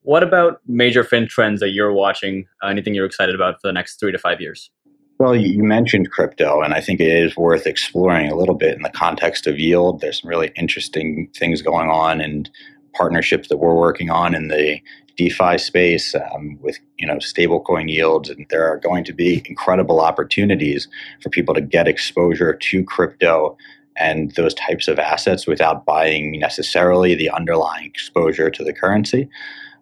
What 0.03 0.23
about 0.23 0.61
major 0.67 1.03
fin 1.03 1.27
trends 1.27 1.59
that 1.61 1.69
you're 1.69 1.91
watching? 1.91 2.45
Anything 2.63 2.93
you're 2.93 3.05
excited 3.05 3.35
about 3.35 3.55
for 3.55 3.67
the 3.67 3.73
next 3.73 3.99
three 3.99 4.11
to 4.11 4.19
five 4.19 4.39
years? 4.39 4.69
Well, 5.19 5.35
you 5.35 5.65
mentioned 5.65 6.11
crypto, 6.11 6.61
and 6.61 6.73
I 6.73 6.79
think 6.79 7.01
it 7.01 7.11
is 7.11 7.35
worth 7.35 7.67
exploring 7.67 8.31
a 8.31 8.37
little 8.37 8.55
bit 8.55 8.77
in 8.77 8.83
the 8.83 8.89
context 8.89 9.47
of 9.47 9.59
yield. 9.59 9.99
There's 9.99 10.21
some 10.21 10.29
really 10.29 10.53
interesting 10.55 11.29
things 11.35 11.61
going 11.61 11.89
on 11.89 12.21
and 12.21 12.49
partnerships 12.93 13.49
that 13.49 13.57
we're 13.57 13.75
working 13.75 14.09
on 14.09 14.33
in 14.33 14.47
the 14.47 14.79
DeFi 15.17 15.57
space 15.57 16.15
um, 16.15 16.57
with 16.61 16.79
you 16.97 17.05
know 17.05 17.15
stablecoin 17.15 17.89
yields, 17.89 18.29
and 18.29 18.45
there 18.49 18.65
are 18.65 18.77
going 18.77 19.03
to 19.03 19.11
be 19.11 19.43
incredible 19.45 19.99
opportunities 19.99 20.87
for 21.21 21.29
people 21.29 21.53
to 21.53 21.59
get 21.59 21.85
exposure 21.85 22.53
to 22.53 22.83
crypto 22.85 23.57
and 23.97 24.31
those 24.35 24.53
types 24.53 24.87
of 24.87 24.99
assets 24.99 25.45
without 25.45 25.85
buying 25.85 26.39
necessarily 26.39 27.13
the 27.13 27.29
underlying 27.29 27.85
exposure 27.85 28.49
to 28.49 28.63
the 28.63 28.71
currency. 28.71 29.29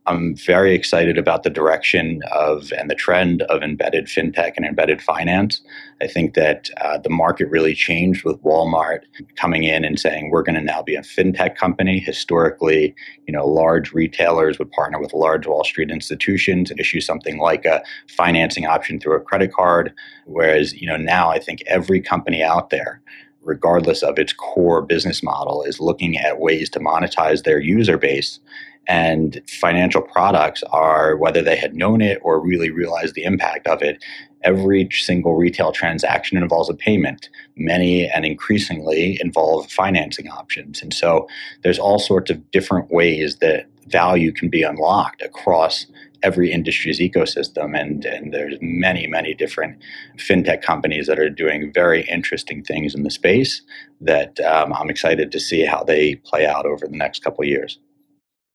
I'm 0.08 0.38
very 0.38 0.74
excited 0.74 1.18
about 1.18 1.44
the 1.44 1.50
direction 1.50 2.22
of 2.32 2.72
and 2.72 2.90
the 2.90 2.96
trend 2.96 3.42
of 3.44 3.62
embedded 3.62 4.06
fintech 4.06 4.54
and 4.56 4.66
embedded 4.66 5.02
finance. 5.02 5.62
I 6.02 6.08
think 6.08 6.34
that 6.34 6.70
uh, 6.80 6.98
the 6.98 7.10
market 7.10 7.50
really 7.50 7.74
changed 7.74 8.24
with 8.24 8.42
Walmart 8.42 9.02
coming 9.36 9.64
in 9.64 9.84
and 9.84 10.00
saying 10.00 10.30
we're 10.32 10.44
going 10.44 10.56
to 10.56 10.62
now 10.62 10.82
be 10.82 10.96
a 10.96 11.02
fintech 11.02 11.58
company. 11.58 12.00
Historically, 12.00 12.96
you 13.28 13.34
know, 13.34 13.46
large 13.46 13.92
retailers 13.92 14.58
would 14.60 14.72
partner 14.72 15.02
with 15.02 15.14
large 15.14 15.46
Wall 15.46 15.66
Street 15.66 15.92
institutions 15.92 16.72
and 16.72 16.80
issue 16.80 17.02
something 17.02 17.38
like 17.38 17.66
a 17.66 17.84
financing 18.08 18.66
option 18.66 19.02
through 19.02 19.18
a 19.18 19.22
credit 19.22 19.52
card. 19.52 19.94
Whereas, 20.26 20.74
you 20.74 20.88
know, 20.88 20.98
now 20.98 21.30
I 21.30 21.40
think 21.40 21.64
every 21.68 22.00
company 22.00 22.42
out 22.42 22.70
there 22.70 23.02
regardless 23.48 24.04
of 24.04 24.20
its 24.20 24.34
core 24.34 24.82
business 24.82 25.24
model, 25.24 25.64
is 25.64 25.80
looking 25.80 26.18
at 26.18 26.38
ways 26.38 26.70
to 26.70 26.82
monetize 26.82 27.44
their 27.44 27.60
user 27.60 27.98
base 27.98 28.42
and 28.88 29.42
financial 29.48 30.02
products 30.02 30.64
are, 30.72 31.18
whether 31.18 31.42
they 31.42 31.56
had 31.56 31.76
known 31.76 32.02
it 32.02 32.20
or 32.22 32.40
really 32.40 32.70
realized 32.70 33.16
the 33.16 33.24
impact 33.24 33.68
of 33.68 33.82
it, 33.82 34.04
every 34.44 34.88
single 34.92 35.36
retail 35.36 35.72
transaction 35.72 36.38
involves 36.38 36.70
a 36.70 36.74
payment. 36.74 37.30
Many 37.56 38.08
and 38.10 38.26
increasingly 38.26 39.18
involve 39.22 39.70
financing 39.70 40.30
options. 40.30 40.82
And 40.82 40.94
so 40.94 41.28
there's 41.64 41.80
all 41.80 42.00
sorts 42.00 42.32
of 42.32 42.50
different 42.52 42.90
ways 42.92 43.38
that 43.38 43.68
value 43.88 44.32
can 44.32 44.50
be 44.50 44.64
unlocked 44.64 45.22
across 45.22 45.86
every 46.24 46.52
industry's 46.52 47.00
ecosystem 47.00 47.80
and 47.80 48.04
and 48.04 48.34
there's 48.34 48.58
many 48.60 49.06
many 49.08 49.34
different 49.34 49.78
fintech 50.18 50.62
companies 50.62 51.08
that 51.08 51.20
are 51.20 51.30
doing 51.30 51.72
very 51.72 52.02
interesting 52.10 52.64
things 52.64 52.96
in 52.96 53.04
the 53.04 53.12
space 53.12 53.62
that 54.02 54.40
um, 54.40 54.74
i'm 54.74 54.90
excited 54.90 55.32
to 55.32 55.40
see 55.40 55.64
how 55.64 55.84
they 55.84 56.16
play 56.16 56.46
out 56.46 56.66
over 56.66 56.88
the 56.88 56.98
next 56.98 57.24
couple 57.24 57.46
years 57.46 57.78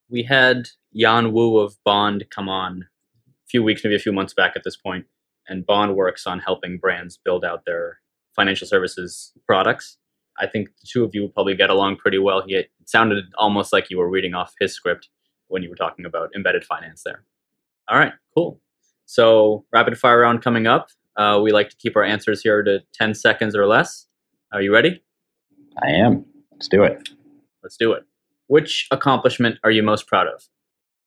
we 0.09 0.23
had 0.23 0.69
Yan 0.91 1.31
Wu 1.31 1.57
of 1.57 1.75
Bond 1.83 2.25
come 2.29 2.49
on 2.49 2.85
a 3.27 3.47
few 3.47 3.63
weeks, 3.63 3.83
maybe 3.83 3.95
a 3.95 3.99
few 3.99 4.13
months 4.13 4.33
back 4.33 4.53
at 4.55 4.63
this 4.63 4.75
point, 4.75 5.05
and 5.47 5.65
Bond 5.65 5.95
works 5.95 6.27
on 6.27 6.39
helping 6.39 6.77
brands 6.77 7.17
build 7.17 7.43
out 7.43 7.65
their 7.65 7.99
financial 8.35 8.67
services 8.67 9.33
products. 9.45 9.97
I 10.37 10.47
think 10.47 10.69
the 10.81 10.87
two 10.91 11.03
of 11.03 11.13
you 11.13 11.23
would 11.23 11.33
probably 11.33 11.55
get 11.55 11.69
along 11.69 11.97
pretty 11.97 12.17
well. 12.17 12.41
He, 12.45 12.55
it 12.55 12.71
sounded 12.85 13.25
almost 13.37 13.71
like 13.71 13.89
you 13.89 13.97
were 13.97 14.09
reading 14.09 14.33
off 14.33 14.53
his 14.59 14.73
script 14.73 15.09
when 15.47 15.61
you 15.61 15.69
were 15.69 15.75
talking 15.75 16.05
about 16.05 16.31
embedded 16.35 16.63
finance 16.63 17.03
there. 17.03 17.23
All 17.87 17.97
right, 17.97 18.13
cool. 18.33 18.59
So, 19.05 19.65
rapid 19.71 19.97
fire 19.99 20.19
round 20.19 20.41
coming 20.41 20.65
up. 20.65 20.89
Uh, 21.15 21.39
we 21.43 21.51
like 21.51 21.69
to 21.69 21.75
keep 21.75 21.95
our 21.95 22.03
answers 22.03 22.41
here 22.41 22.63
to 22.63 22.79
10 22.93 23.13
seconds 23.13 23.55
or 23.55 23.67
less. 23.67 24.07
Are 24.51 24.61
you 24.61 24.73
ready? 24.73 25.03
I 25.83 25.89
am. 25.89 26.25
Let's 26.51 26.67
do 26.67 26.83
it. 26.83 27.09
Let's 27.61 27.77
do 27.77 27.91
it. 27.93 28.03
Which 28.53 28.85
accomplishment 28.91 29.57
are 29.63 29.71
you 29.71 29.81
most 29.81 30.05
proud 30.05 30.27
of? 30.27 30.47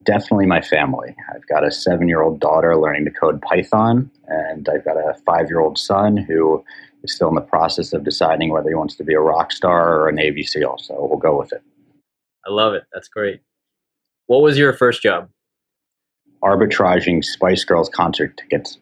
Definitely 0.02 0.46
my 0.46 0.60
family. 0.60 1.14
I've 1.32 1.46
got 1.46 1.64
a 1.64 1.70
seven 1.70 2.08
year 2.08 2.20
old 2.20 2.40
daughter 2.40 2.76
learning 2.76 3.04
to 3.04 3.12
code 3.12 3.40
Python, 3.40 4.10
and 4.26 4.68
I've 4.68 4.84
got 4.84 4.96
a 4.96 5.14
five 5.24 5.48
year 5.48 5.60
old 5.60 5.78
son 5.78 6.16
who 6.16 6.64
is 7.04 7.14
still 7.14 7.28
in 7.28 7.36
the 7.36 7.40
process 7.40 7.92
of 7.92 8.02
deciding 8.02 8.50
whether 8.50 8.68
he 8.68 8.74
wants 8.74 8.96
to 8.96 9.04
be 9.04 9.14
a 9.14 9.20
rock 9.20 9.52
star 9.52 9.96
or 9.96 10.08
a 10.08 10.12
Navy 10.12 10.42
SEAL. 10.42 10.78
So 10.78 10.96
we'll 11.08 11.20
go 11.20 11.38
with 11.38 11.52
it. 11.52 11.62
I 12.44 12.50
love 12.50 12.74
it. 12.74 12.82
That's 12.92 13.06
great. 13.06 13.42
What 14.26 14.42
was 14.42 14.58
your 14.58 14.72
first 14.72 15.00
job? 15.00 15.28
Arbitraging 16.42 17.22
Spice 17.22 17.62
Girls 17.62 17.88
concert 17.88 18.36
tickets. 18.36 18.78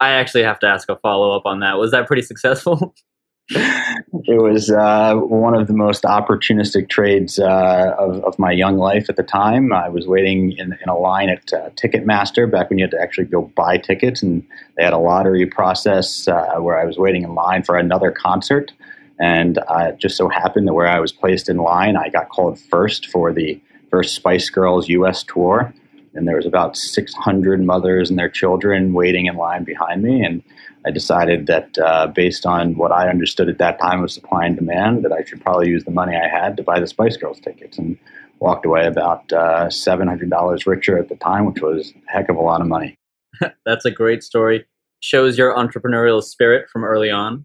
I 0.00 0.10
actually 0.10 0.42
have 0.42 0.58
to 0.58 0.66
ask 0.66 0.90
a 0.90 0.96
follow 0.96 1.30
up 1.30 1.46
on 1.46 1.60
that. 1.60 1.78
Was 1.78 1.92
that 1.92 2.08
pretty 2.08 2.22
successful? 2.22 2.92
it 3.50 4.42
was 4.42 4.70
uh, 4.70 5.14
one 5.14 5.54
of 5.54 5.68
the 5.68 5.72
most 5.72 6.02
opportunistic 6.02 6.88
trades 6.88 7.38
uh, 7.38 7.94
of, 7.98 8.22
of, 8.24 8.38
my 8.38 8.52
young 8.52 8.76
life 8.76 9.08
at 9.08 9.16
the 9.16 9.22
time. 9.22 9.72
I 9.72 9.88
was 9.88 10.06
waiting 10.06 10.52
in, 10.52 10.76
in, 10.82 10.88
a 10.88 10.96
line 10.96 11.30
at 11.30 11.52
uh, 11.52 11.70
Ticketmaster 11.70 12.50
back 12.50 12.68
when 12.68 12.78
you 12.78 12.84
had 12.84 12.90
to 12.90 13.00
actually 13.00 13.24
go 13.24 13.50
buy 13.56 13.78
tickets, 13.78 14.22
and 14.22 14.46
they 14.76 14.84
had 14.84 14.92
a 14.92 14.98
lottery 14.98 15.46
process 15.46 16.28
uh, 16.28 16.56
where 16.58 16.78
I 16.78 16.84
was 16.84 16.98
waiting 16.98 17.22
in 17.22 17.34
line 17.34 17.62
for 17.62 17.76
another 17.76 18.10
concert. 18.10 18.72
And 19.18 19.58
uh, 19.68 19.92
just 19.92 20.16
so 20.16 20.28
happened 20.28 20.68
that 20.68 20.74
where 20.74 20.86
I 20.86 21.00
was 21.00 21.10
placed 21.10 21.48
in 21.48 21.56
line, 21.56 21.96
I 21.96 22.10
got 22.10 22.28
called 22.28 22.60
first 22.60 23.06
for 23.06 23.32
the 23.32 23.60
first 23.90 24.14
Spice 24.14 24.50
Girls 24.50 24.88
U.S. 24.88 25.22
tour. 25.22 25.72
And 26.14 26.26
there 26.26 26.36
was 26.36 26.46
about 26.46 26.76
600 26.76 27.62
mothers 27.62 28.10
and 28.10 28.18
their 28.18 28.28
children 28.28 28.92
waiting 28.92 29.26
in 29.26 29.36
line 29.36 29.64
behind 29.64 30.02
me. 30.02 30.24
And 30.24 30.42
I 30.86 30.90
decided 30.90 31.46
that 31.46 31.76
uh, 31.78 32.06
based 32.06 32.46
on 32.46 32.76
what 32.76 32.92
I 32.92 33.08
understood 33.08 33.48
at 33.48 33.58
that 33.58 33.80
time 33.80 34.02
of 34.02 34.10
supply 34.10 34.46
and 34.46 34.56
demand, 34.56 35.04
that 35.04 35.12
I 35.12 35.24
should 35.24 35.40
probably 35.40 35.68
use 35.68 35.84
the 35.84 35.90
money 35.90 36.16
I 36.16 36.28
had 36.28 36.56
to 36.56 36.62
buy 36.62 36.80
the 36.80 36.86
Spice 36.86 37.16
Girls 37.16 37.40
tickets, 37.40 37.78
and 37.78 37.98
walked 38.40 38.64
away 38.64 38.86
about 38.86 39.30
uh, 39.32 39.68
seven 39.70 40.08
hundred 40.08 40.30
dollars 40.30 40.66
richer 40.66 40.98
at 40.98 41.08
the 41.08 41.16
time, 41.16 41.46
which 41.46 41.60
was 41.60 41.92
a 42.08 42.10
heck 42.10 42.28
of 42.28 42.36
a 42.36 42.40
lot 42.40 42.60
of 42.60 42.68
money. 42.68 42.96
That's 43.66 43.84
a 43.84 43.90
great 43.90 44.22
story. 44.22 44.66
Shows 45.00 45.36
your 45.36 45.54
entrepreneurial 45.54 46.22
spirit 46.22 46.68
from 46.70 46.84
early 46.84 47.10
on. 47.10 47.44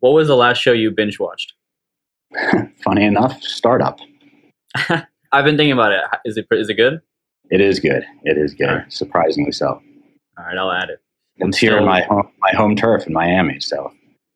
What 0.00 0.10
was 0.10 0.28
the 0.28 0.36
last 0.36 0.58
show 0.58 0.72
you 0.72 0.90
binge 0.90 1.18
watched? 1.18 1.54
Funny 2.84 3.04
enough, 3.04 3.42
Startup. 3.42 3.98
I've 5.32 5.44
been 5.44 5.56
thinking 5.56 5.72
about 5.72 5.92
it. 5.92 6.02
Is 6.24 6.36
it 6.36 6.46
is 6.50 6.68
it 6.68 6.74
good? 6.74 7.00
It 7.50 7.60
is 7.60 7.80
good. 7.80 8.04
It 8.24 8.36
is 8.36 8.54
good. 8.54 8.66
Right. 8.66 8.92
Surprisingly 8.92 9.52
so. 9.52 9.82
All 10.38 10.44
right, 10.44 10.56
I'll 10.56 10.72
add 10.72 10.90
it. 10.90 11.00
It's 11.36 11.58
here 11.58 11.78
in 11.78 11.84
my 11.84 12.02
home, 12.02 12.28
my 12.40 12.50
home 12.56 12.74
turf 12.74 13.06
in 13.06 13.12
Miami. 13.12 13.60
So. 13.60 13.92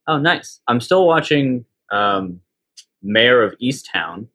Oh, 0.07 0.19
nice. 0.19 0.61
I'm 0.69 0.81
still 0.81 1.07
watching 1.07 1.65
um, 1.91 2.41
Mare 3.03 3.43
of 3.43 3.55
Easttown. 3.63 4.29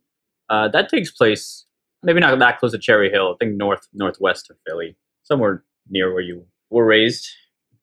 Uh, 0.50 0.68
that 0.70 0.90
takes 0.90 1.12
place 1.12 1.66
maybe 2.04 2.20
not 2.20 2.38
that 2.40 2.60
close 2.60 2.72
to 2.72 2.78
Cherry 2.78 3.10
Hill. 3.10 3.34
I 3.34 3.38
think 3.44 3.58
north 3.58 3.88
northwest 3.94 4.50
of 4.50 4.58
Philly, 4.66 4.96
somewhere 5.24 5.64
near 5.90 6.12
where 6.14 6.22
you 6.22 6.46
were 6.70 6.86
raised. 6.86 7.30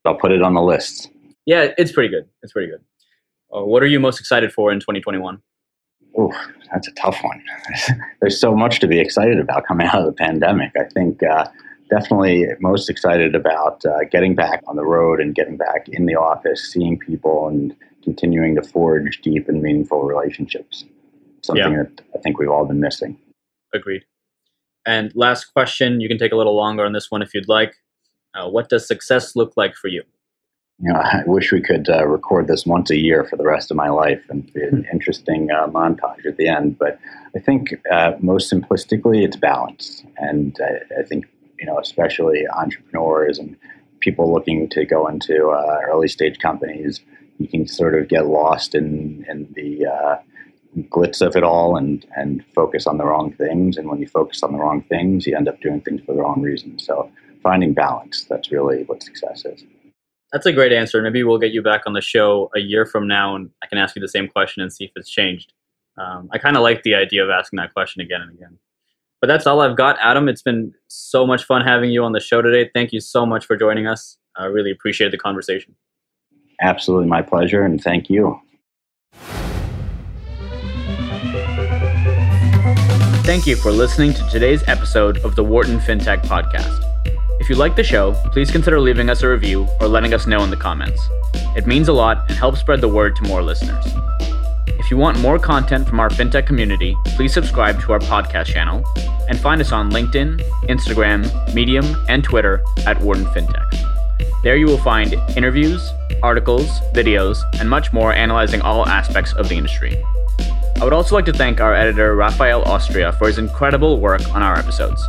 I'll 0.05 0.17
put 0.17 0.33
it 0.33 0.43
on 0.43 0.55
the 0.55 0.63
list. 0.63 1.11
Yeah, 1.47 1.69
it's 1.79 1.93
pretty 1.93 2.09
good. 2.09 2.27
It's 2.43 2.53
pretty 2.53 2.71
good. 2.71 2.81
Uh, 3.55 3.65
what 3.65 3.83
are 3.83 3.87
you 3.87 4.01
most 4.01 4.21
excited 4.21 4.53
for 4.53 4.73
in 4.73 4.81
2021? 4.81 5.41
Oh, 6.17 6.33
that's 6.73 6.89
a 6.89 6.93
tough 6.93 7.19
one. 7.23 7.43
There's 8.21 8.41
so 8.41 8.55
much 8.55 8.81
to 8.81 8.87
be 8.87 9.01
excited 9.01 9.39
about 9.39 9.67
coming 9.67 9.87
out 9.87 10.01
of 10.01 10.07
the 10.07 10.13
pandemic. 10.13 10.73
I 10.79 10.85
think 10.93 11.23
uh, 11.23 11.47
definitely 11.91 12.47
most 12.61 12.89
excited 12.89 13.35
about 13.35 13.85
uh, 13.85 14.05
getting 14.11 14.35
back 14.35 14.63
on 14.67 14.77
the 14.77 14.85
road 14.85 15.21
and 15.21 15.35
getting 15.35 15.57
back 15.57 15.89
in 15.89 16.07
the 16.07 16.15
office, 16.15 16.73
seeing 16.73 16.99
people, 16.99 17.49
and 17.49 17.75
continuing 18.03 18.55
to 18.55 18.63
forge 18.63 19.21
deep 19.23 19.49
and 19.49 19.63
meaningful 19.63 20.03
relationships. 20.03 20.85
Something 21.43 21.73
yeah. 21.73 21.83
that 21.85 22.01
I 22.15 22.19
think 22.19 22.39
we've 22.39 22.51
all 22.51 22.65
been 22.65 22.81
missing. 22.81 23.19
Agreed. 23.75 24.05
And 24.87 25.13
last 25.15 25.47
question, 25.47 26.01
you 26.01 26.09
can 26.09 26.19
take 26.19 26.33
a 26.33 26.37
little 26.37 26.57
longer 26.57 26.85
on 26.85 26.93
this 26.93 27.11
one 27.11 27.23
if 27.23 27.35
you'd 27.35 27.49
like. 27.49 27.75
Uh, 28.35 28.49
what 28.49 28.69
does 28.69 28.87
success 28.87 29.35
look 29.35 29.53
like 29.57 29.75
for 29.75 29.89
you? 29.89 30.03
You 30.81 30.93
know, 30.93 31.01
I 31.01 31.23
wish 31.27 31.53
we 31.53 31.61
could 31.61 31.89
uh, 31.89 32.07
record 32.07 32.49
this 32.49 32.67
once 32.67 32.91
a 32.91 32.97
year 32.97 33.25
for 33.25 33.37
the 33.37 33.45
rest 33.45 33.71
of 33.71 33.77
my 33.77 33.89
life 33.89 34.23
and 34.29 34.53
be 34.53 34.63
an 34.63 34.87
interesting 34.93 35.51
uh, 35.51 35.69
montage 35.69 36.27
at 36.27 36.37
the 36.37 36.49
end. 36.49 36.79
But 36.79 36.99
I 37.37 37.41
think 37.41 37.75
uh, 37.91 38.13
most 38.21 38.53
simplistically, 38.53 39.25
it's 39.25 39.37
balance. 39.37 40.05
And 40.19 40.57
I, 40.61 41.01
I 41.01 41.03
think 41.05 41.27
you 41.59 41.67
know, 41.67 41.79
especially 41.79 42.47
entrepreneurs 42.49 43.39
and 43.39 43.57
people 44.01 44.33
looking 44.33 44.69
to 44.69 44.85
go 44.85 45.07
into 45.07 45.49
uh, 45.51 45.81
early 45.89 46.09
stage 46.09 46.39
companies, 46.39 47.01
you 47.39 47.49
can 47.49 47.67
sort 47.67 47.95
of 47.95 48.09
get 48.09 48.27
lost 48.27 48.75
in 48.75 49.25
in 49.29 49.49
the 49.55 49.87
uh, 49.87 50.17
glitz 50.91 51.25
of 51.25 51.37
it 51.37 51.45
all 51.45 51.77
and 51.77 52.05
and 52.17 52.45
focus 52.55 52.87
on 52.87 52.99
the 52.99 53.05
wrong 53.05 53.33
things. 53.33 53.77
And 53.77 53.89
when 53.89 54.01
you 54.01 54.09
focus 54.09 54.43
on 54.43 54.53
the 54.53 54.59
wrong 54.59 54.83
things, 54.83 55.27
you 55.27 55.37
end 55.37 55.49
up 55.49 55.61
doing 55.61 55.81
things 55.81 56.03
for 56.05 56.15
the 56.15 56.21
wrong 56.21 56.43
reasons. 56.43 56.85
So 56.85 57.11
finding 57.43 57.73
balance, 57.73 58.25
that's 58.25 58.51
really 58.51 58.85
what 58.85 59.03
success 59.03 59.45
is. 59.45 59.65
That's 60.35 60.47
a 60.47 60.53
great 60.53 60.73
answer. 60.73 61.01
Maybe 61.01 61.23
we'll 61.23 61.39
get 61.39 61.53
you 61.53 61.63
back 61.63 61.83
on 61.87 61.93
the 61.93 62.01
show 62.01 62.51
a 62.57 62.59
year 62.59 62.85
from 62.87 63.07
now, 63.07 63.37
and 63.37 63.51
I 63.63 63.69
can 63.69 63.79
ask 63.79 63.95
you 63.95 64.03
the 64.03 64.09
same 64.09 64.27
question 64.27 64.65
and 64.65 64.73
see 64.73 64.83
if 64.85 64.91
it's 64.97 65.09
changed. 65.09 65.53
Um, 65.97 66.29
I 66.33 66.39
kind 66.39 66.57
of 66.57 66.65
like 66.65 66.83
the 66.83 66.97
idea 66.97 67.23
of 67.23 67.31
asking 67.31 67.59
that 67.59 67.73
question 67.73 68.03
again 68.03 68.21
and 68.21 68.33
again. 68.33 68.59
But 69.21 69.29
that's 69.29 69.47
all 69.47 69.61
I've 69.61 69.77
got, 69.77 69.97
Adam. 70.03 70.29
It's 70.29 70.43
been 70.43 70.75
so 70.89 71.25
much 71.25 71.45
fun 71.45 71.65
having 71.65 71.91
you 71.93 72.03
on 72.03 72.11
the 72.11 72.19
show 72.19 72.43
today. 72.43 72.69
Thank 72.75 72.93
you 72.93 72.99
so 72.99 73.25
much 73.25 73.47
for 73.47 73.57
joining 73.57 73.87
us. 73.87 74.19
I 74.35 74.47
really 74.47 74.73
appreciate 74.73 75.13
the 75.13 75.19
conversation. 75.19 75.77
Absolutely 76.61 77.07
my 77.07 77.23
pleasure, 77.23 77.63
and 77.63 77.81
thank 77.81 78.11
you. 78.11 78.37
Thank 83.23 83.47
you 83.47 83.55
for 83.55 83.71
listening 83.71 84.13
to 84.15 84.29
today's 84.31 84.65
episode 84.67 85.19
of 85.19 85.37
the 85.37 85.45
Wharton 85.45 85.79
FinTech 85.79 86.23
Podcast. 86.23 86.94
If 87.45 87.51
you 87.51 87.57
like 87.57 87.77
the 87.77 87.85
show, 87.85 88.15
please 88.33 88.51
consider 88.51 88.81
leaving 88.81 89.11
us 89.11 89.23
a 89.23 89.29
review 89.29 89.69
or 89.79 89.87
letting 89.87 90.15
us 90.15 90.27
know 90.27 90.43
in 90.45 90.49
the 90.49 90.57
comments. 90.57 91.07
It 91.55 91.67
means 91.67 91.89
a 91.89 91.93
lot 91.93 92.25
and 92.27 92.39
helps 92.39 92.61
spread 92.61 92.81
the 92.81 92.89
word 92.89 93.15
to 93.17 93.23
more 93.25 93.43
listeners. 93.43 93.85
If 94.67 94.91
you 94.91 94.97
want 94.97 95.21
more 95.21 95.39
content 95.39 95.87
from 95.87 96.01
our 96.01 96.09
fintech 96.09 96.47
community, 96.47 96.97
please 97.05 97.35
subscribe 97.35 97.83
to 97.83 97.93
our 97.93 97.99
podcast 97.99 98.47
channel 98.47 98.83
and 99.29 99.39
find 99.39 99.61
us 99.61 99.73
on 99.73 99.91
LinkedIn, 99.91 100.41
Instagram, 100.71 101.55
Medium, 101.55 101.85
and 102.09 102.25
Twitter 102.25 102.65
at 102.87 102.99
Wharton 103.03 103.27
FinTech. 103.27 104.23
There 104.43 104.57
you 104.57 104.65
will 104.65 104.79
find 104.79 105.13
interviews, 105.37 105.93
articles, 106.23 106.81
videos, 106.95 107.43
and 107.61 107.69
much 107.69 107.93
more 107.93 108.15
analyzing 108.15 108.63
all 108.63 108.89
aspects 108.89 109.35
of 109.35 109.51
the 109.51 109.57
industry. 109.57 110.03
I 110.81 110.85
would 110.85 110.95
also 110.95 111.15
like 111.15 111.27
to 111.27 111.33
thank 111.35 111.61
our 111.61 111.75
editor, 111.75 112.17
Rafael 112.17 112.63
Austria, 112.63 113.13
for 113.13 113.27
his 113.27 113.37
incredible 113.37 114.01
work 114.01 114.35
on 114.35 114.43
our 114.43 114.59
episodes. 114.59 115.07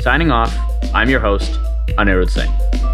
Signing 0.00 0.30
off, 0.30 0.54
I'm 0.92 1.08
your 1.08 1.20
host, 1.20 1.58
Anirudh 1.98 2.30
Singh. 2.30 2.89